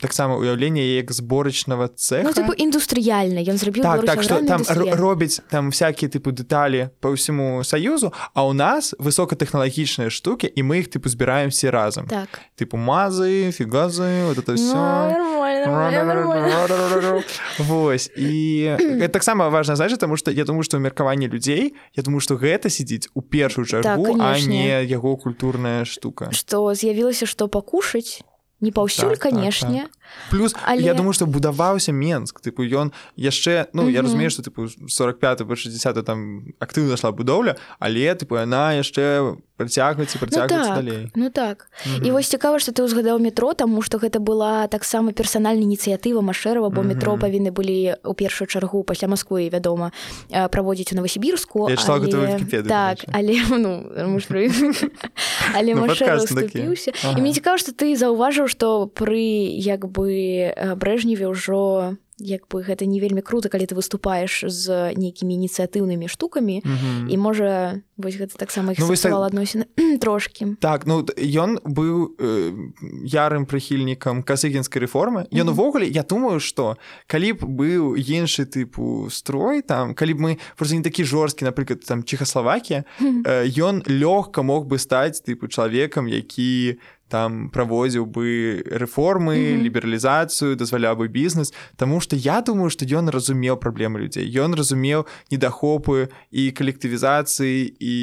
[0.00, 3.40] таксама уяўленне як зборачнага цеха ну, індустрыяльна.
[3.40, 4.62] Ён зрабіў так, так что там
[4.92, 10.78] робіць там всякие тыпу дэталі по ўсяму саюзу а у нас высокатэхналагічныя штуки і мы
[10.78, 12.06] их тыпу збіраем все разам.
[12.06, 12.28] Так.
[12.56, 14.74] Тыпу мазы фігазы вот это все
[17.58, 18.70] Вось і
[19.12, 23.08] таксама важна значит тому что я думаю что меркаванне людзей я думаю что гэта сядзіць
[23.14, 26.30] у першую чаргу так, а не яго культурная штука.
[26.32, 28.22] Что з'явілася что пакушаць?
[28.60, 29.97] Не паўсюль так, канешне так, так.
[30.30, 30.82] Плюс Але...
[30.82, 33.94] я думаю что будаваўся менск тыпу ён яшчэ ну mm -hmm.
[33.94, 39.36] я разумею что тыпу 45 по 60 там актыўна шла будоўля але тыпу яна яшчэ
[39.56, 42.06] працягваецца працягвацца ну, так, далей ну так mm -hmm.
[42.06, 46.70] і вось цікава что ты ўзгадаў метро таму что гэта была таксама персанальная ініцыятыва машэрова
[46.70, 46.88] бо mm -hmm.
[46.88, 49.90] метро павінны былі у першую чаргу пасля Масквы вядома
[50.50, 51.76] праводзіць у новосібірску але...
[52.62, 53.84] так але ну,
[55.54, 55.86] але ну,
[57.16, 59.26] і мне цікава что ты заўважыў что пры
[59.76, 64.94] як бы бы брэжневе ўжо як бы гэта не вельмі круто калі ты выступаеш з
[64.98, 67.10] нейкімі ініцыятыўнымі штукамі mm -hmm.
[67.10, 69.12] і можа вось гэта таксама ну, так...
[69.12, 69.64] адносіны
[70.00, 72.52] трошки так ну ён быў э,
[73.06, 75.50] ярым прыхільнікам касыгінскай рэформы ён mm -hmm.
[75.50, 80.76] увогуле я думаю что калі б быў іншы тыпу строй там калі б мы просто
[80.76, 83.82] не такі жорсткі напрыклад там чехаславакія ён mm -hmm.
[83.82, 89.62] э, лёгка мог бы стаць тыпу чалавекам які там там праводзіў бы рэформы mm -hmm.
[89.64, 95.06] лібералізацыю дазваляў бы бізнес Таму что я думаю что ён разумеў праблемы людзей ён разумеў
[95.30, 97.94] недахопы і калектывізацыі і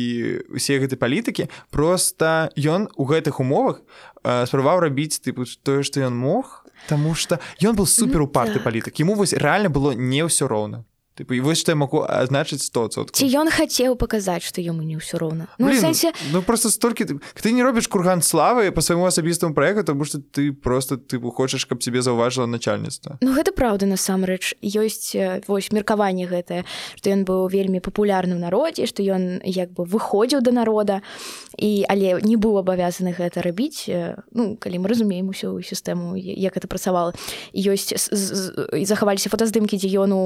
[0.49, 3.81] усе гэтай палітыкі просто ён у гэтых умовах
[4.23, 8.57] э, спрабаваў рабіць тыпу тое што ён мог Таму что ён был супер упарты mm
[8.57, 8.63] -hmm.
[8.63, 10.83] палітык ему вось реально было не ўсё роўна
[11.15, 14.99] Типу, і вось што я могу азначыць 100 ці ён хацеў паказаць што яму не
[14.99, 16.11] ўсё роўна ну, Блин, сэнсе...
[16.35, 20.51] ну просто столькі ты не робіш курган славы по свайму асабістаму проекту тому что ты
[20.51, 25.15] просто ты хочаш каб тебе заўважыла начальніцтва Ну гэта праўда насамрэч ёсць
[25.47, 26.67] вось меркаванне гэтае
[26.99, 30.99] што ён быў вельмі папулярным народзе што ён як бы выходзіў да народа.
[31.55, 33.87] І але не быў абавязаны гэта рабіць
[34.35, 37.15] ну калі мы разумеем усю сістэму як это працавала
[37.55, 37.95] ёсць
[38.83, 40.23] захаваліся фотаздымкі дзе ён у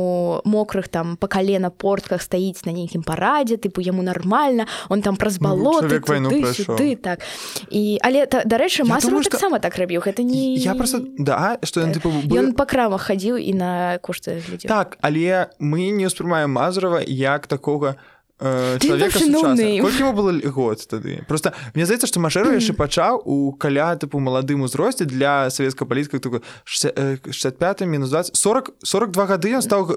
[0.50, 5.16] мокры мокрых там по колена портках стаіць на нейкім парадзе тыпу яму нормально он там
[5.16, 6.30] праз балот ну,
[6.78, 7.20] ты так.
[7.70, 12.10] І але дарэчы мас таксама так рабіў гэта не я просто да что ён тыпу,
[12.10, 12.38] бы...
[12.38, 17.96] ён па крамах хадзіў і на кошты так але мы не ўспрымаем мазрова як такога
[18.00, 23.52] у Э, чалавека ему было год тады просто мне здаецца што машэру яшчэ пачаў у
[23.52, 29.92] каля тыпу маладым узросце для савецкай палітыка 65 мінус 20 40 42 гады ён стаў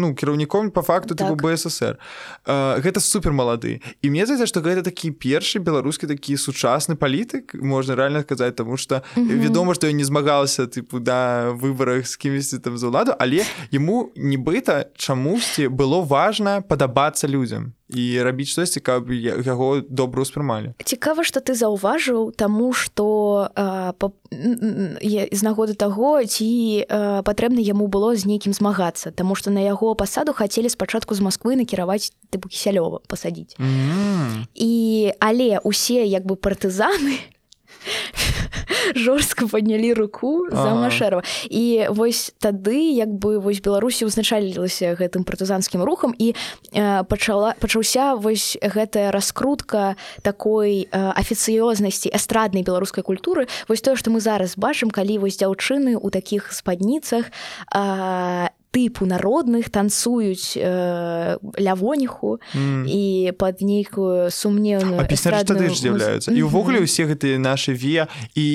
[0.00, 1.36] ну кіраўніком по факту так.
[1.36, 2.00] бСр
[2.48, 8.00] гэта супер малады і мне здаецца што гэта такі першы беларускі такі сучасны палітык можна
[8.00, 12.80] реально сказаць тому что вядома што я не змагалася тыпу да выбарах з кімсьці там
[12.80, 19.10] за ўладу але яму нібыта чамусьці было важна падабацца людзям людзям і рабіць штосьці каб
[19.10, 23.48] яго добра ўспрымалі цікава што ты заўважыў таму што
[24.28, 29.94] з нагоды таго ці а, патрэбна яму было з нейкім змагацца Таму што на яго
[29.94, 33.56] пасаду хацелі спачатку з Масквы накіраваць тыпу кісялёва пасадзіць.
[33.56, 34.46] Mm -hmm.
[34.54, 34.72] і
[35.18, 37.37] але усе як бы партызаны
[38.94, 45.82] жорстка паднялі руку за машэрова і вось тады як бы вось беларусі ўзначалілася гэтым партызанскім
[45.82, 46.34] рухам і
[46.72, 53.48] э, пачала пачаўся вось гэтая раскрутка такой э, афіцыёзнасці эстраднай беларускай культуры.
[53.68, 57.30] Вось тое што мы зараз бачым калі вось дзяўчыны ў такіх спадніцах
[58.70, 62.84] тыпу народных танцуюць э, лявоніху mm.
[62.86, 68.48] і под нейкую сумневную тады з'яўляюцца і ўвогуле ўсе гэтыя нашы ве і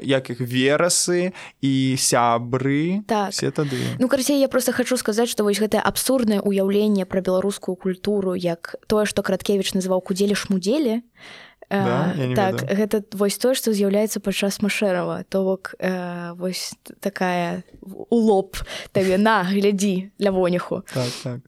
[0.00, 3.36] як іх верасы і сябры так.
[3.36, 7.76] все тады ну карцей я просто хочу сказаць что вось гэтае абсурднае ўяўленне пра беларускую
[7.76, 12.14] культуру як тое што краткевич называў кудзелі шмудзелі то Да?
[12.34, 12.74] так веду.
[12.74, 18.58] гэта вось тое што з'яўляецца падчас машэрава то бок э, вось такая у лоб
[18.90, 21.38] табе на глядзі для воніху так, так.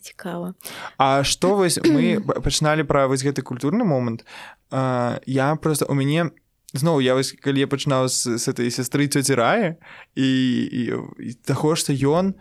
[0.00, 0.54] цікава
[0.96, 4.24] А што вось мы пачыналі пра вось гэты культурны момант
[4.72, 6.32] э, я просто у мяне
[6.72, 9.76] зноў я вось калі я пачынаў з, з этой сястры цёці рае
[10.16, 10.82] і, і,
[11.20, 12.32] і таго што ён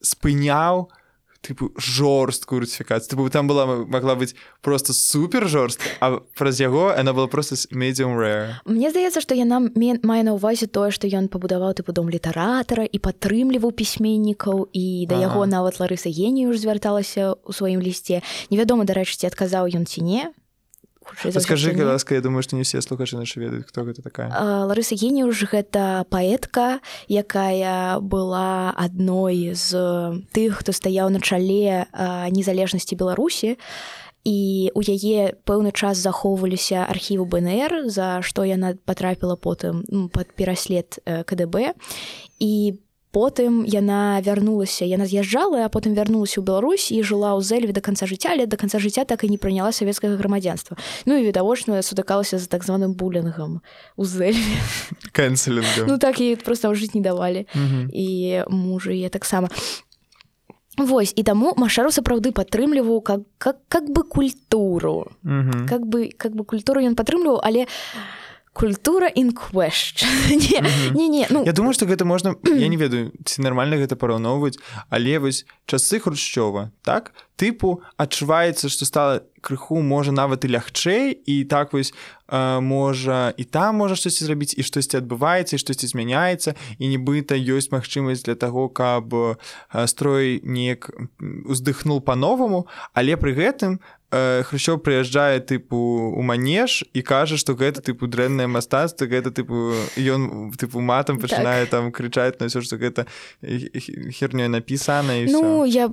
[0.00, 0.99] спыняў у
[1.40, 7.12] тыпу жорсткую ратыфікацыю тыпу, там была могла быць просто супер жорстка а праз яго она
[7.12, 8.60] была просто медиум rare.
[8.64, 12.98] Мне здаецца што яна мае на ўвазе тое што ён пабудаваў тыпу дом літаратара і
[12.98, 15.24] падтрымліваў пісьменнікаў і да ага.
[15.32, 20.04] яго нават ларыса генію ж звярталася ў сваім лісце невядома дарэчы ці адказаў ён ці
[20.04, 20.28] не
[21.40, 24.30] скажи ласка я думаю что не все слухачы нашы ведаюць хто гэта такая.
[24.66, 31.86] Ларыса генніюж гэта паэтка якая была адной з тых хто стаяў на чале
[32.30, 33.56] незалежнасці беларусі
[34.24, 41.00] і у яе пэўны час захоўваліся архіву бнр за што яна потрапіла потым под пераслед
[41.04, 41.72] кДб
[42.38, 47.42] і по потым яна вярнулася яна з'язджала а потым вярнулася ў Беларусь і жыла ў
[47.42, 50.78] зэльве до конца жыцця але до конца жыцця так і не прыняла савецкага грамадзянства.
[51.06, 53.60] Ну і відавочна сутыкалася за так званым булінгам
[53.96, 54.62] у зэльве.
[55.86, 57.46] Ну так і просто жыць не давалі.
[57.92, 59.50] І мужа я таксама.
[60.78, 65.10] Вось і таму машару сапраўды падтрымліваў как, как, как бы культуру.
[65.68, 67.66] Как бы как бы культуру ён падтрымліваў але
[68.60, 70.60] культура in question не,
[70.94, 71.44] не, не, ну...
[71.46, 75.98] Я думаю что гэта можна я не ведаю ці нармальна гэта параўноўваць але вось часы
[75.98, 77.12] хрушчова так?
[77.40, 81.94] Тыпу адчуваецца што стала крыху можа нават і лягчэй і так вось
[82.28, 87.40] э, можа і там можа штосьці зрабіць і штосьці адбываецца і штосьці змяняецца і нібыта
[87.40, 89.40] ёсць магчымасць для таго каб э,
[89.88, 90.92] строй неяк
[91.48, 93.80] уздыхнул по-новаму але пры гэтым
[94.10, 95.76] э, хрущёў прыязджае тыпу
[96.16, 101.66] у манеж і кажа што гэта тыпу дрэннае мастацтва гэта тыпу ён тыпу матам пачынае
[101.66, 101.70] так.
[101.70, 103.06] там крычаць на ўсё што гэта
[103.40, 105.90] хернёй напісана і ну я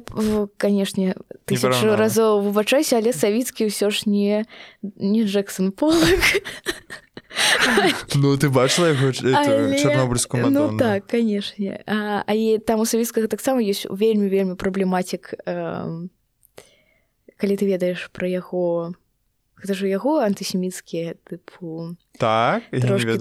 [0.58, 1.16] канешне
[1.46, 4.46] тысячу разоў выбачайся але савіцкі ўсё ж не
[4.98, 6.42] не Джексон полак
[8.16, 12.34] Ну ты бачыла яго чарнобыльскую Ну так канешне а, а
[12.66, 16.08] там у савіцкага таксама ёсць вельмі вельмі праблематик э,
[17.38, 18.94] калі ты ведаеш пра яго
[19.58, 22.62] гэта ж у яго антысеміцкія тыпу так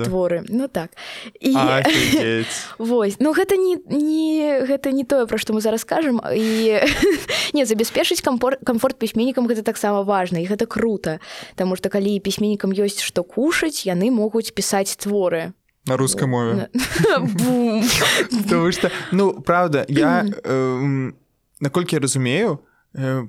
[0.05, 0.45] творы.
[0.49, 0.93] Ну так.
[1.41, 1.53] І
[2.79, 3.17] Вось.
[3.21, 6.21] Ну гэта не не гэта не тое пра што мы зараз скажам.
[6.33, 6.81] І
[7.57, 11.19] не забяспечыць камфорт камфорт пісьменнікам гэта таксама важна і гэта круто
[11.57, 15.57] Таму што калі пісьменнікам ёсць што кушаць яны могуць пісаць творы.
[15.87, 16.69] На рускай мове.
[19.13, 20.25] Ну правда я
[21.61, 22.61] наколькі я разумею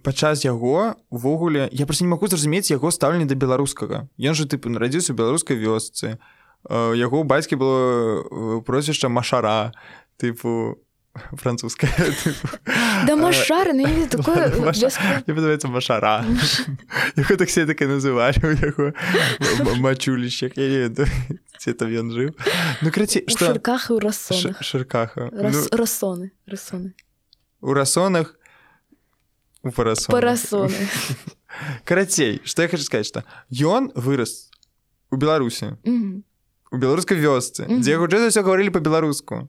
[0.04, 4.08] падчас яго увогуле я просто не магу зразумець яго стаўленне да беларускага.
[4.16, 6.18] Ён же тыпу нарадзіўся беларускай вёсцы.
[6.72, 9.76] Яго бацькі было прозвішча машара
[10.16, 10.80] тыпу
[11.38, 11.92] французская
[13.08, 13.74] да машары
[15.36, 16.24] падаецца машара.
[17.38, 18.86] Так все так і называлі у яго
[19.84, 22.32] мачулішчах ці там ён жыў
[22.82, 24.00] ну краці што шыркаха
[24.64, 25.28] шыркаха
[25.76, 26.32] рассоны.
[26.48, 26.96] Рассоны
[27.62, 28.37] у расонах у
[29.72, 30.12] парасоны.
[30.12, 30.74] парасоны.
[31.86, 34.52] карацей что я хочу сказать что ён вырос
[35.12, 35.78] у беларусі
[36.70, 37.66] у беларускай вёсцы.
[37.68, 39.48] Дзе хутчэй все гаварылі по-беларуску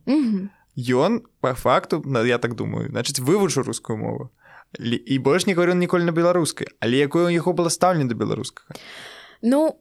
[0.76, 4.30] ён по факту я так думаю значит вывучу рускую мову.
[4.78, 8.76] І больш не говорю ніколі на беларускай але якое у яго было стаўленне да беларускага
[9.40, 9.80] ну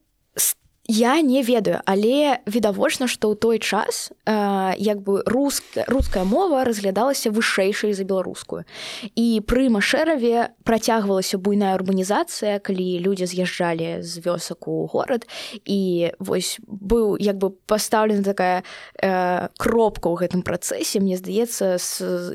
[0.87, 5.59] Я не ведаю, але відавочна, што ў той час э, як бы рус,
[5.91, 8.63] руская мова разглядалася вышэйшай за беларускую.
[9.11, 15.27] І пры машэраве працягвалася буйная урбанізацыя, калі людзі з'язджалі з вёсак у горад
[15.67, 18.63] і вось быў як бы пастаўлена такая
[18.95, 21.75] э, кропка ў гэтым працэсе, мне здаецца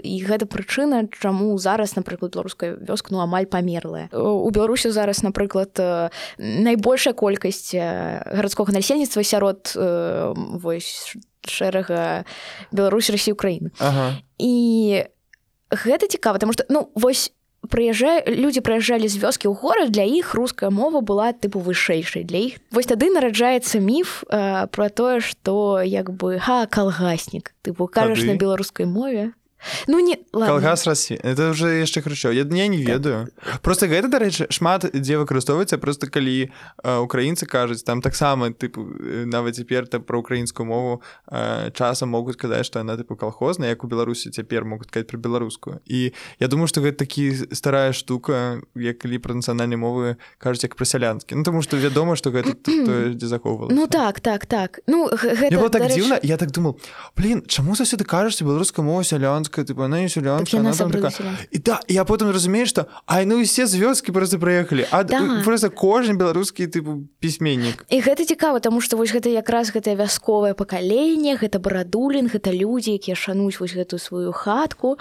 [0.04, 4.12] і гэта прычына, чаму зараз, напрыклад, беларуская вёска ну амаль памерлая.
[4.12, 7.72] У Беларусі зараз, напрыклад, э, найбольшая колькасць
[8.42, 11.14] гарадскога насельніцтва сярод э, вось
[11.46, 12.26] шэрага
[12.74, 14.18] Беларусь Росі Украіны ага.
[14.38, 15.06] і
[15.70, 17.30] гэта цікава потому что ну вось
[17.62, 22.50] прыязджае людзі прыязджалі з вёскі ў горад для іх руская мова была тыпу вышэйшай для
[22.50, 28.26] іх вось тады нараджаецца міф э, про тое что як бы га калгаснік тыпу кажаш
[28.26, 29.30] на беларускай мове
[29.86, 33.28] ну не калгас Росі это уже яшчэ хрущо я дня не ведаю.
[33.62, 36.50] Просто гэта дарэчы шмат дзе выкарыстоўваецца просто калі
[36.82, 38.82] украінцы кажуць там таксама тыпу
[39.26, 41.02] нават цяпер там про украінскую мову
[41.72, 45.80] часам могуць казаць што яна тыпу калхозна як у беларусі цяпер могуць казаць про беларускую
[45.86, 50.76] і я думаю что гэта такі старая штука як калі пра нацыянальнай мовы кажуць як
[50.76, 54.80] пра сялянскі ну тому что вядома что гэта дзе захоўвала ну так так так.
[54.86, 56.80] Ну гэта, так дзіўна я так думал
[57.16, 61.36] блин чаму заўсёды кажаш беларуская мова сялянска сялянская типа она не сялянская так она такая...
[61.50, 64.86] і да я потым разумею что ай ну все з вёскі просто проехали.
[64.90, 65.42] А да.
[65.44, 70.54] просто кожны беларускі тыпу пісьменнік і гэта цікава тому что вось гэта якраз гэтае вясковае
[70.54, 74.98] пакаленне гэта барадулін гэта людзі якія шануюць вось гэтую сваю хатку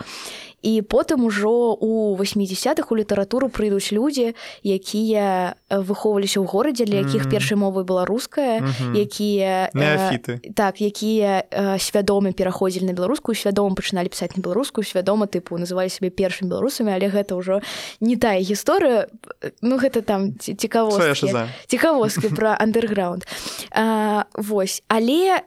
[0.61, 4.33] і потым ужо у 80-х у літаратуру прыйдуць людзі
[4.63, 8.93] якія выхоўваліся ў горадзе для якіх першай мовы беларуская mm -hmm.
[8.97, 15.25] якія э, так якія э, свядомы пераходзілі на беларускую свядома пачыналі пісаць на беларускую свядома
[15.25, 17.61] тыпу называлі сябе першым беларусамі але гэта ўжо
[18.01, 19.07] не тая гісторыя.
[19.61, 21.33] Ну гэта там цікавоскі
[21.67, 23.23] цікавоскі пра андерграунд
[24.37, 25.41] Вось але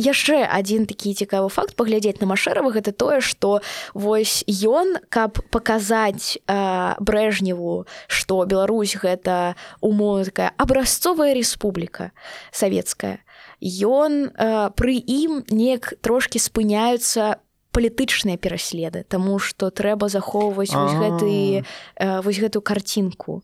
[0.00, 3.60] яшчэ адзін такі цікавы факт паглядзець на машэрава гэта тое што
[3.92, 12.10] вось ён каб паказаць брэжневу што Беларусь гэта умова такая абразцовая рэспубліка
[12.50, 13.20] савецкая
[13.60, 14.32] ён
[14.74, 17.38] пры ім неяк трошки спыняюцца
[17.70, 21.62] палітычныя пераследы Таму што трэба захоўваць вось гэты
[21.96, 23.42] вось гэту карцінку.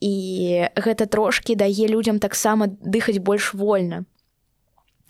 [0.00, 4.04] І гэта трошки дае людзям таксама дыхаць больш вольна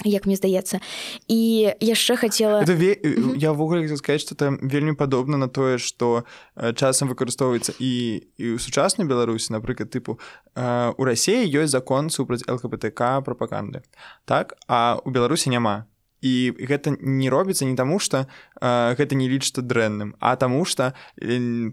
[0.04, 0.78] як мне здаецца.
[1.26, 2.98] І яшчэ хотела ве...
[3.36, 6.24] я ввогуле сказать что там вельмі падобна на тое что
[6.54, 10.18] часам выкарыстоўваецца і і ў сучаснай беларусі напрыклад тыпу
[10.54, 13.82] у рассіі ёсць закон супраць лхбтк прапаганды
[14.24, 14.54] так?
[14.68, 15.86] А у беларусі няма
[16.20, 18.26] і гэта не робіцца не таму что
[18.60, 20.94] гэта не лічыцца дрэнным а таму что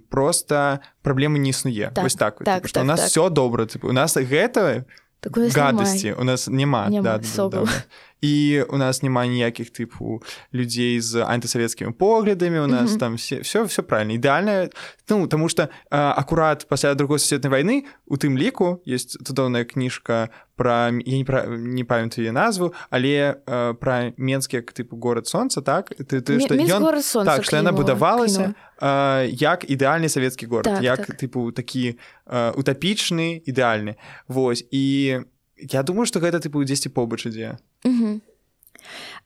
[0.09, 3.09] просто праблемы не існуе так, вось так, так, так у нас так.
[3.09, 4.85] все добра тыпу у нас гэта
[5.29, 7.83] гадасці у нас няма, няма да, да, да, да.
[8.21, 10.21] І у нас няма ніякіх тыпу
[10.53, 12.99] людзей з антысавецкімі поглядамі у нас mm -hmm.
[12.99, 14.13] там все все все правильно.
[14.13, 14.69] Ідэальна
[15.09, 20.91] ну тому что акурат пасля другой сусветнай войны у тым ліку есть цудоўная кніжка про
[21.05, 25.89] я не пра, не памятаю назву але э, про менскі як тыпу город солнца так?
[25.89, 31.05] Ты, ты что ён так что яна будавалася э, як ідэальны савецкі город так, як
[31.05, 31.17] так.
[31.17, 33.95] тыпу такі э, утапічны ідэальны
[34.27, 35.19] Вось і
[35.57, 38.19] я думаю что гэта тыпу дзесьці побач ідзе Угу.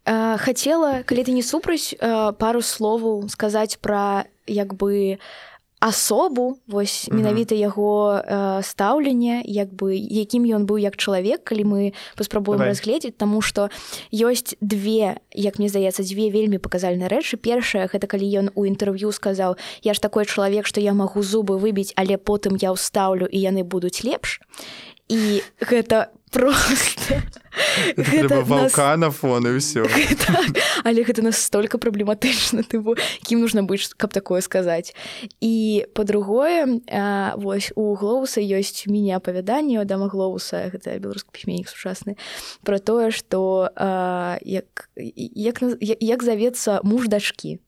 [0.05, 1.93] Хацела, калі ты не супраць
[2.39, 5.19] пару словаў сказаць пра як бы
[5.79, 8.19] асобу вось менавіта яго
[8.63, 11.81] стаўленне як бы якім ён быў як чалавек калі мы
[12.19, 13.15] паспрабуем разгледзець.
[13.15, 13.71] Таму што
[14.11, 17.39] ёсць две як мне здаецца дзве вельмі паказальныя рэчы.
[17.39, 21.55] Першае гэта калі ён у інтэрв'ю сказаў я ж такой чалавек што я магу зубы
[21.55, 24.43] выбіць але потым я ўстаўлю і яны будуць лепш
[25.07, 27.21] і гэта просто.
[28.45, 30.55] Ваўка на фон і ўсё так,
[30.85, 32.79] але гэта настолько праблематычна ты
[33.25, 34.93] кім нужно быць каб такое сказаць
[35.41, 36.79] і по-другое
[37.35, 42.15] вось у глоуса ёсць міні апавяданне дама глоуса гэта беларускі пісьменнік сучасны
[42.63, 43.69] про тое что
[44.45, 47.59] як як як завецца муж дачкі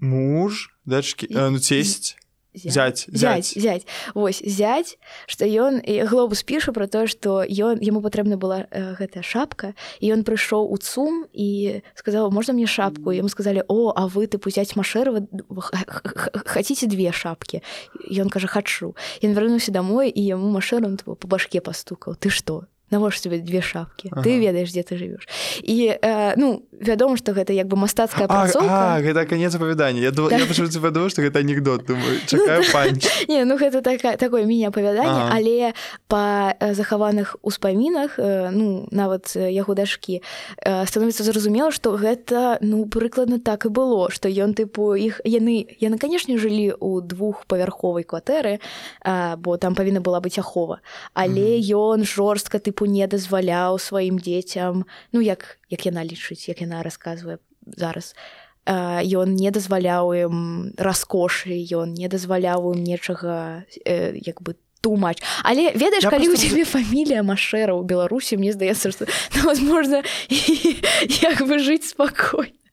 [0.00, 2.16] муж дачкі ну цесць
[2.56, 3.06] зять.
[3.08, 4.98] Зять зять вось зять.
[5.26, 10.12] Что ён глобус піша про тое что ён яму патрэбна была э, гэтая шапка і
[10.12, 13.10] ён прыйшоў у цум і сказал можна мне шапку?
[13.10, 15.26] Ему сказали о а вы ты пузяць машэрова
[16.46, 17.62] хаце две шапки?
[18.10, 23.24] Ён кажа хачу ён вярнуўся домой і яму машэрам по башке пастукаў ты что навошта
[23.24, 24.08] тебе две шапки.
[24.12, 24.22] Ага.
[24.22, 25.26] ты ведаеш дзе ты живвеш
[25.62, 28.28] і э, ну вядома что гэта як бы мастацкая
[29.02, 32.38] гэта конец апавядання я думаю падумаю что гэта анекдот думаю ну,
[33.28, 35.34] не ну гэта такая такое міні апавяданне ага.
[35.34, 35.72] але
[36.06, 40.22] по захаваных успамінах э, ну нават яго дашкі
[40.62, 45.66] э, становіцца зразумела что гэта ну прыкладна так і было что ён тыпу іх яны
[45.80, 48.60] яны канешне жылі у двухпавярховай кватэры
[49.36, 50.78] бо там павінна была быць ахова
[51.14, 56.60] але ён жорстка ты тыпу не дазваляў сваім дзецям ну як як яна лічыць як
[56.60, 58.14] яна расказвае зараз.
[58.66, 65.72] Ён не дазваляў ім раскошы ён не дазваляў ім нечага э, як бы тумач але
[65.72, 66.46] ведаеш я калі просто...
[66.46, 69.06] у цябе фамілія машэра ў беларусі мне здаецца што
[69.38, 70.02] ну, возможно
[71.30, 72.65] як бы жыць спакойна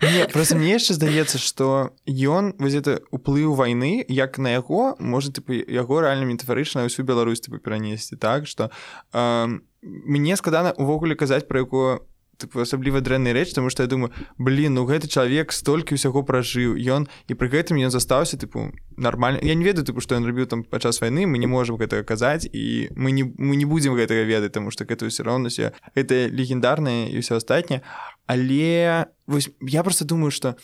[0.00, 5.32] Мне, просто мне яшчэ здаецца што ён вось это уплыў вайны як на яго можа
[5.32, 8.70] тыпу яго рэальна метафарычна ўсю Беларусь тыпу перанесці так што
[9.12, 9.48] э,
[9.82, 12.00] мне складана увогуле казаць пра якое
[12.40, 17.06] асабліва дрэнны рэч тому что я думаю блин ну гэты чалавек столькі ўсяго пражыў ён
[17.28, 20.64] і пры гэтым ён застаўся тыпу нормально я не ведаю тыпу што ён рабіў там
[20.64, 24.52] падчас вайны мы не можемм гэтага казаць і мы не мы не будзем гэтага ведаць
[24.52, 25.48] тому что гэта ўсё роўна
[25.94, 27.82] гэта легендарнае і ўсё астатняе.
[28.26, 30.56] Але вось я просто думаю что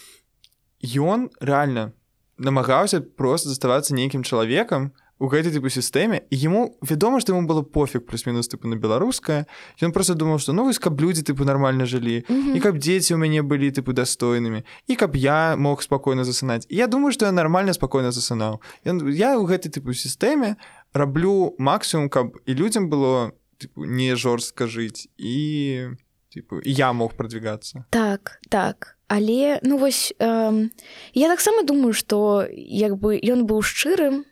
[0.82, 1.92] ён реально
[2.38, 8.06] намагаўся просто заставацца нейкім чалавекам у гэтай тыпу сістэме ему вядома што ему было пофіг
[8.06, 9.46] плюс-мінус тыпу на беларускае
[9.82, 12.56] ён просто думаў што ну вось каб людзі тыпу нармальна жылі mm -hmm.
[12.56, 16.86] і каб дзеці ў мяне былі тыпу дастойнымі і каб я мог спакойна засынаць я
[16.86, 20.56] думаю што я нармальна спакойна засынаў ён я ў гэтай тыпу сістэме
[20.94, 25.98] раблю максімум каб і людзям было тыпу, не жорстка жыць і
[26.30, 27.84] типу я мог продвигаться.
[27.90, 28.96] Так так.
[29.08, 30.68] Але ну вось э,
[31.14, 34.27] я таксама думаю что як бы ён быў шчырым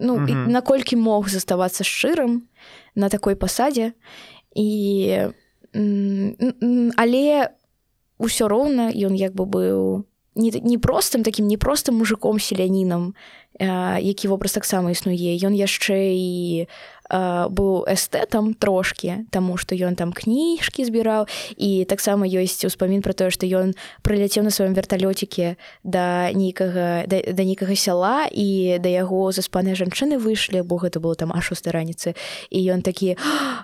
[0.00, 0.48] ну mm -hmm.
[0.48, 2.40] наколькі мог заставацца шчырым
[2.94, 3.92] на такой пасадзе
[4.56, 4.68] і
[6.96, 7.48] але
[8.18, 13.14] ўсё роўна ён як бы быў не, не простым таким непростым мужиком селянінам
[14.00, 16.66] які вобраз таксама існуе ён яшчэ і
[17.10, 23.30] быў эстэтам трошки таму што ён там кніжкі збіраў і таксама ёсць успамін про тое
[23.34, 29.32] што ён прыляцеў на сваём верталёціке да нейкага да, да нейкага сяла і да яго
[29.32, 32.14] заспаныя жанчыны выйшлі бо гэта было там аж шостой раніцы
[32.50, 33.16] і ён такі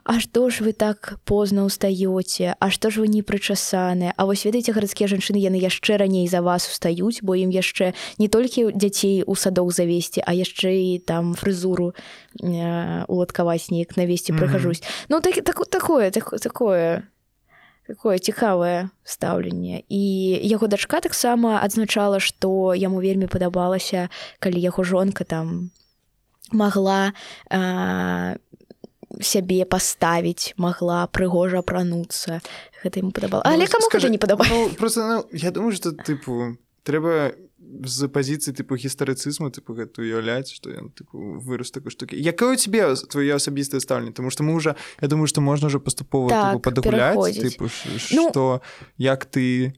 [0.04, 4.44] А што ж вы так позна устаёце А што ж вы не прычасаныя А вось
[4.44, 9.22] ведаеце гарадскія жанчыны яны яшчэ раней за вас устаюць бо ім яшчэ не толькі дзяцей
[9.26, 11.94] у садоў завесці а яшчэ і там фрызуру
[13.36, 17.08] у э, паспадкаваць неяк навесці прыхожусь ну так так такое так, такое
[17.86, 20.02] такое цікавае стаўленне і
[20.42, 24.08] яго дачка таксама адзначала што яму вельмі падабалася
[24.40, 25.70] калі яго жонка там
[26.52, 27.12] могла
[27.50, 28.36] а,
[29.20, 32.40] сябе паставіць могла прыгожа апрануцца
[32.82, 35.92] гэта ему падабала але Ну, каму скажи, не падабала Ну, просто ну, я думаю, што
[35.92, 37.34] тыпу трэба
[37.84, 42.58] з пазіцыі тыпу гістарыцызму тыпу гэта уяўляць што ён тыпу вырос такой штукі якое у
[42.58, 46.62] тебе твоё асабістае стаўленне тому што мы уже я думаю што можна ўжо паступова Так,
[46.62, 47.68] падагуляць тыпу
[48.12, 48.62] Ну- што
[48.98, 49.74] як ты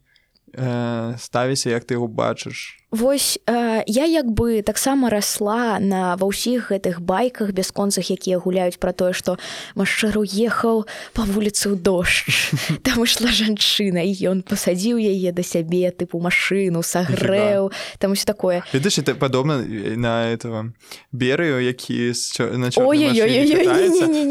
[0.52, 6.24] э, ставіся як ты яго бачыш Вось э, я як бы таксама расла на ва
[6.24, 9.36] ўсіх гэтых байках бясконцах якія гуляюць пра тое што
[9.76, 12.56] машчару ехаў па вуліцы ў дождж
[12.88, 17.68] там ішла жанчына і ён пасадзіў яе да сябе тыпу машыну сагрэў
[18.00, 19.60] там усё такое ведаеш это падобна
[19.92, 20.72] на этого
[21.12, 22.16] берыю які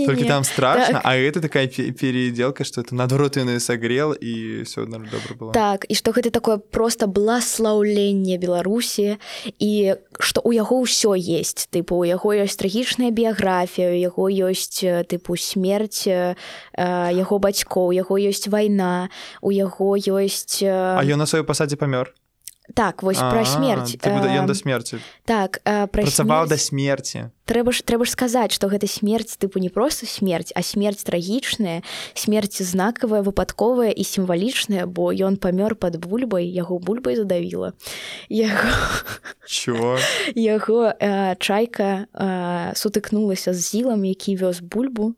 [0.10, 1.06] толькі там страшно Так.
[1.06, 5.86] а это такая пе- переделка что это наадварот ён сагрел і все добра было так
[5.86, 9.20] і што гэта такое просто бласлаўленне беларусі.
[9.60, 11.68] І што у яго ўсё есть.
[11.76, 16.36] Тыпу у яго ёсць трагічная біяграфія у яго ёсць тыпу смерць э,
[16.78, 19.10] яго бацькоў яго ёсць вайна
[19.42, 22.16] у яго ёсць А ён на сваёй пасадзе памёр
[22.74, 27.84] так вось пра смерць ён да смерці так э, пра працаваў да смерці трэба ж
[27.88, 31.82] трэба ж сказаць што гэта смерць тыпу не просто смерць а смерць трагічная
[32.14, 37.74] смерць знакавая выпадковая і сімвалічная бо ён памёр пад бульбай яго бульбай задавіла
[38.30, 38.74] яго
[39.48, 39.96] чё
[40.36, 45.16] яго э, чайка э, сутыкнулася з зілам які вёз бульбу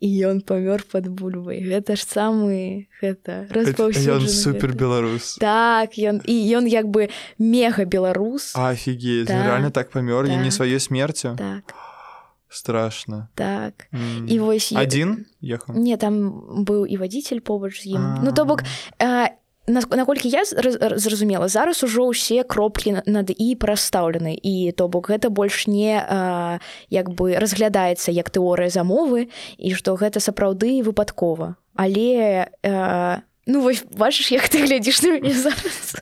[0.00, 6.22] і ён памёр пад бульбай гэта ж самы гэта ён распаўсюджаны супер беларус так ён
[6.22, 10.62] і ён як бы мега беларус офігеть Так, реально так памёр і не так.
[10.62, 11.74] сваёй смерцю так.
[12.50, 13.28] Страшно.
[13.34, 13.88] Так.
[13.92, 14.24] М.
[14.28, 18.20] і вось адзін ехаў Не там быў і вадзіцель побач з ім А.
[18.24, 18.64] Ну то бок
[18.98, 19.28] э,
[19.68, 25.10] наколькі я зра- зразумела зараз ужо ўсе кропкі на- над і прастаўлены і то бок
[25.10, 26.58] гэта больш не э,
[26.90, 31.54] як бы разглядаецца як тэорыя замовы і што гэта сапраўды выпадкова.
[31.76, 33.16] Але э,
[33.48, 35.96] ну вось бачыш як ты глядзіш на мяне зараз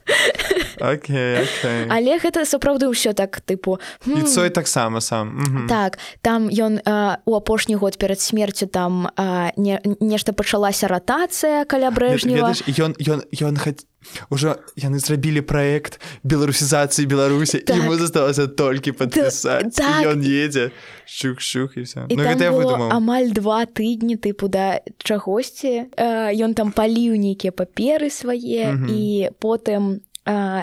[0.80, 1.86] Окей, окей.
[1.88, 5.68] але гэта сапраўды ўсё так тыпу «Хм, цой таксама сам Мгм.
[5.68, 11.64] Так, там ён э, у апошні год перад смерцю там э, не, нешта пачалася ратацыя
[11.64, 12.52] каля брэжнева.
[12.66, 13.86] Ён ён ён хаць
[14.30, 17.76] уже яны зрабілі праект беларусізацыі беларусі Так.
[17.76, 20.06] ему засталася толькі падпісаць так.
[20.06, 20.70] ён едзе
[21.06, 26.54] шух-шух і все І ну гэта выдумаў амаль два тыдні тыпу да чагосьці э, ён
[26.54, 28.86] там паліў нейкія паперы свае Мгм.
[28.90, 30.00] і потым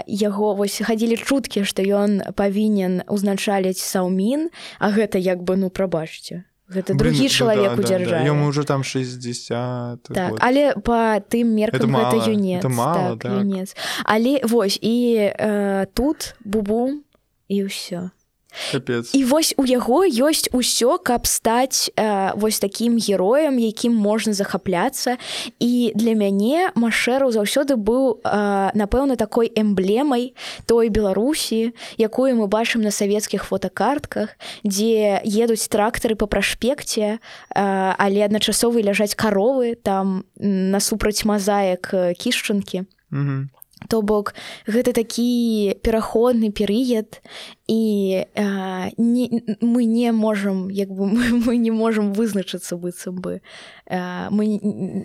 [0.07, 6.43] яго вось хадзілі чуткі што ён павінен узначаліць саўмін а гэта як бы ну прабачце
[6.69, 10.39] гэта Блин, другі да, чалавек да, у да, дзяржаве Яму уже там 60 Так, год.
[10.41, 12.63] але па тым меркам Это гэта юнец.
[12.63, 13.31] мало, так, так.
[13.43, 13.75] юнец.
[14.05, 16.91] Але вось і э, тут бубу
[17.47, 18.09] і ўсё
[18.71, 19.15] Капец.
[19.15, 25.17] і вось у яго ёсць усё каб стаць э, вось такім героем якім можна захапляцца
[25.59, 30.33] і для мяне машэру заўсёды быў э, напэўна такой эмблемай
[30.65, 37.19] той беларусі якую мы бачым на савецкіх фотокартках дзе едуць трактары по праспекце э,
[37.55, 43.49] але адначасова ляжаць каровы там насупраць мазаек э, кішчынкі Мгм.
[43.87, 44.33] То бок
[44.67, 47.21] гэта такі пераходны перыяд
[47.67, 53.41] і э, не, мы не можам як бы мы, мы не можам вызначыцца быццам бы.
[53.87, 54.59] Э, мы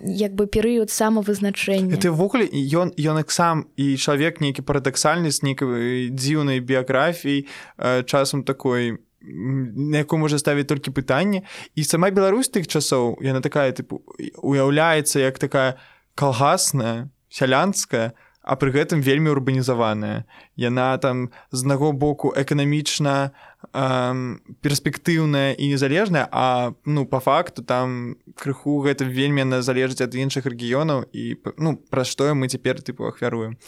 [0.05, 1.95] як бы перыяд самавызначэння.
[1.95, 8.03] Это ўвогуле ён ён як сам і чалавек нейкі парадаксальны з нейкай дзіўнай біяграфіяй э,
[8.03, 11.43] часам такой на якую можа ставіць толькі пытанне.
[11.75, 13.99] І сама Беларусь тых часоў яна такая тыпу
[14.39, 15.75] уяўляецца як такая
[16.15, 18.13] калгасная сялянская
[18.49, 20.25] а пры гэтым вельмі урбанізаваная.
[20.57, 23.29] Яна там з аднаго боку эканамічна
[23.77, 30.17] эм, перспектыўная і незалежная а ну по факту там крыху гэта вельмі яна залежыць ад
[30.17, 33.61] іншых рэгіёнаў і ну пра што мы цяпер тыпу ахвяруем.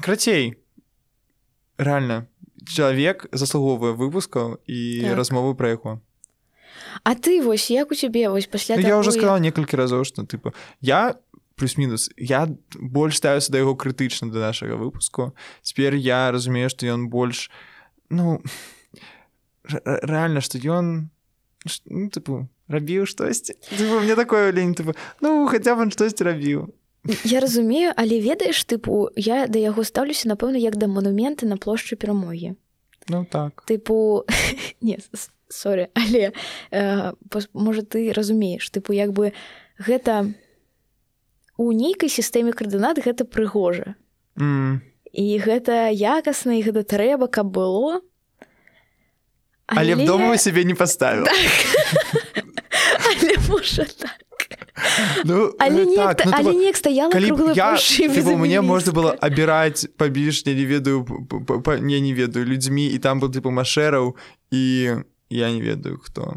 [0.00, 0.56] Крацей
[1.76, 2.24] реально
[2.64, 5.18] чалавек заслугоўвае выпускаў і Так.
[5.20, 6.00] размовы пра яго.
[7.04, 10.04] А ты вось як у цябе вось пасля Ну, я уже таго, сказал некалькі разоў
[10.04, 11.20] что типа я
[11.62, 15.30] плюс-мінус я больш ставіўся да яго крытычна да нашага выпуску
[15.62, 17.54] цяпер я разумею што ён больш
[18.10, 18.42] ну
[19.62, 21.14] рэальна што ён
[21.86, 26.74] ну, тыпу рабіў штосьці мне такое лень типу, ну хаця б он штосьці рабіў
[27.22, 31.94] Я разумею але ведаеш тыпу я да яго стаўлюся напэўна як да манумента на плошчы
[31.94, 32.54] перамогі.
[33.06, 33.62] Ну так.
[33.66, 34.26] Тыпу
[34.82, 34.98] не
[35.48, 36.34] сорі але
[36.70, 37.12] э,
[37.54, 39.30] можа ты разумееш тыпу як бы
[39.78, 40.34] гэта
[41.56, 43.94] у нейкай сістэме каардынат гэта прыгожа
[44.40, 44.80] mm.
[45.12, 48.00] і гэта якасна і гэта трэба каб было
[49.66, 50.06] але, але...
[50.06, 51.36] дома сябе не паставіў так.
[53.12, 54.18] але, можа, так.
[55.24, 57.12] Ну, але не так, ну, але неяк стаяла
[57.54, 61.06] я типа, мне можна было абіраць пабіж я не ведаю
[61.80, 64.16] не не ведаю людзьмі і там был типа машэраў
[64.50, 64.62] і
[65.30, 66.36] я не ведаю хто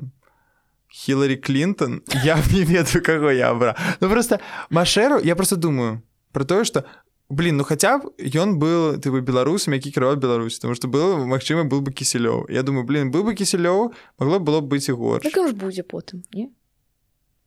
[0.95, 2.01] хіларі клинтон?
[2.23, 4.39] Я не ведаю каго я бра ну просто
[4.69, 6.85] машэру я просто думаю про тое что
[7.29, 11.25] блин ну хотя б ён был ты бы беларусам які кіраваў Беларусь потому что было
[11.25, 14.93] магчыма был бы кісялёў я думаю блин был бы кісялёў могло было б быць і
[14.93, 15.21] гор
[15.53, 16.49] будзе потым не?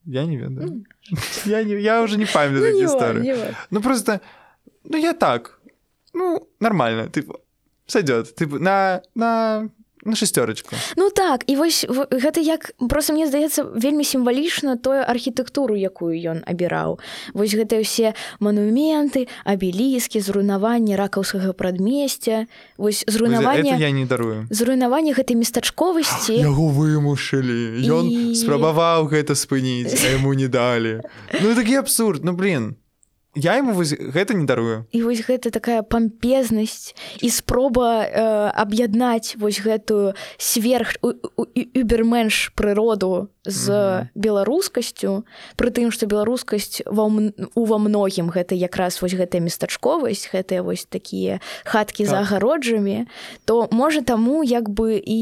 [0.04, 0.84] Я не ведаю.
[1.44, 4.20] Я не я уже не памятаю ну, историю ну просто
[4.84, 5.60] ну я так.
[6.14, 7.26] Ну нормально ты
[7.86, 9.68] сойдет ты на на
[10.08, 10.76] на шестерочку.
[10.96, 16.42] Ну так і вось гэта як просто мне здаецца вельмі сімвалічна тую архітэктуру якую ён
[16.48, 16.98] абіраў.
[17.34, 22.46] Вось гэтыя ўсе манументы абеліскі зруйнаванне ракаўскага прадмесця.
[22.76, 24.46] Вось зруйнаванне я не дарую.
[24.50, 26.34] зруйнаванне гэтай местачковасці.
[26.50, 27.84] Яго вымушылі.
[27.84, 28.34] Ён і...
[28.34, 31.00] спрабаваў гэта спыніць яму не далі.
[31.42, 32.24] Ну такі абсурд.
[32.24, 32.76] Ну блин
[33.38, 39.38] я ему вось гэта не дарую і вось гэта такая пампезнасць і спроба э, аб'яднаць
[39.38, 44.06] вось гэтую сверх уберменш прыроду з mm -hmm.
[44.14, 45.24] беларускасцю
[45.56, 47.06] пры тым што беларускасць ва
[47.54, 52.10] ува многім гэта якраз вось гэтая местачковасць гэтыя вось такія хаткі так.
[52.10, 53.06] за агароджамі
[53.44, 55.20] то можа таму як бы і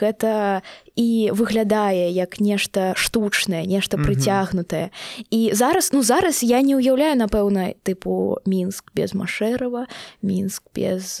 [0.00, 0.62] гэта
[0.96, 4.90] і выглядае як нешта штучнае нешта прыцягнутае.
[5.30, 9.86] І зараз ну зараз я не ўяўляю напэўна тыпу мінск без машэрава
[10.24, 11.20] мінск без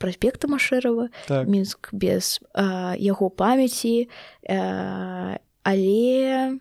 [0.00, 1.46] праспекта машэрава так.
[1.46, 4.08] мінск без а, яго памяці
[4.48, 6.58] а, але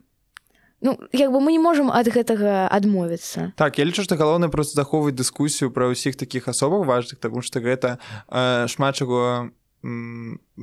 [0.81, 3.55] ну як бы мы не можемм ад гэтага адмовіцца.
[3.55, 7.63] Так я лічу што галоўна просто захоўваць дыскусію пра ўсіх такіх асобах важных тому што
[7.63, 9.51] гэта э, шмат чаго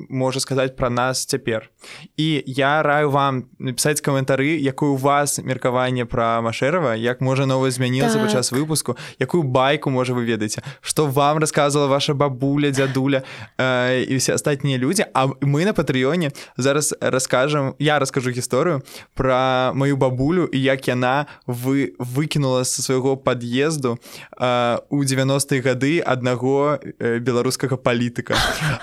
[0.09, 1.71] можа сказаць пра нас цяпер
[2.17, 7.71] і я раю вам напісаць каментары якую у вас меркаванне пра машэрава як можа нова
[7.71, 8.23] змянілася так.
[8.23, 13.23] падчас выпуску якую байку можа вы ведаеце што вам рассказывала ваша бабуля дзядуля
[13.59, 18.83] э, і все астатнія людзі А мы на патрыёне зараз раскажам я раскажу гісторыю
[19.15, 23.99] пра маю бабулю і як яна вы выкінула са свайго пад'езду
[24.39, 28.35] э, у 90-е гады аднаго э, беларускага палітыка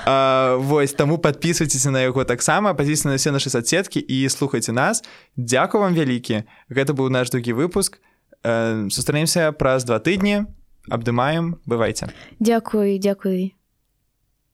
[0.05, 4.71] э, вось там Таму подписывайтесь на яго таксама пазіцыя на все нашы соцсеткі і слухайте
[4.71, 5.03] нас.
[5.35, 7.99] Дякую вам вялікі гэта быў наш другі выпуск.
[8.43, 10.47] Э, сустранемся праз два тыдні
[10.91, 12.07] абдымаем бывайце
[12.39, 13.55] Дякую дзякуй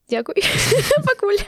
[0.10, 0.42] Дякуй
[1.06, 1.42] пакуль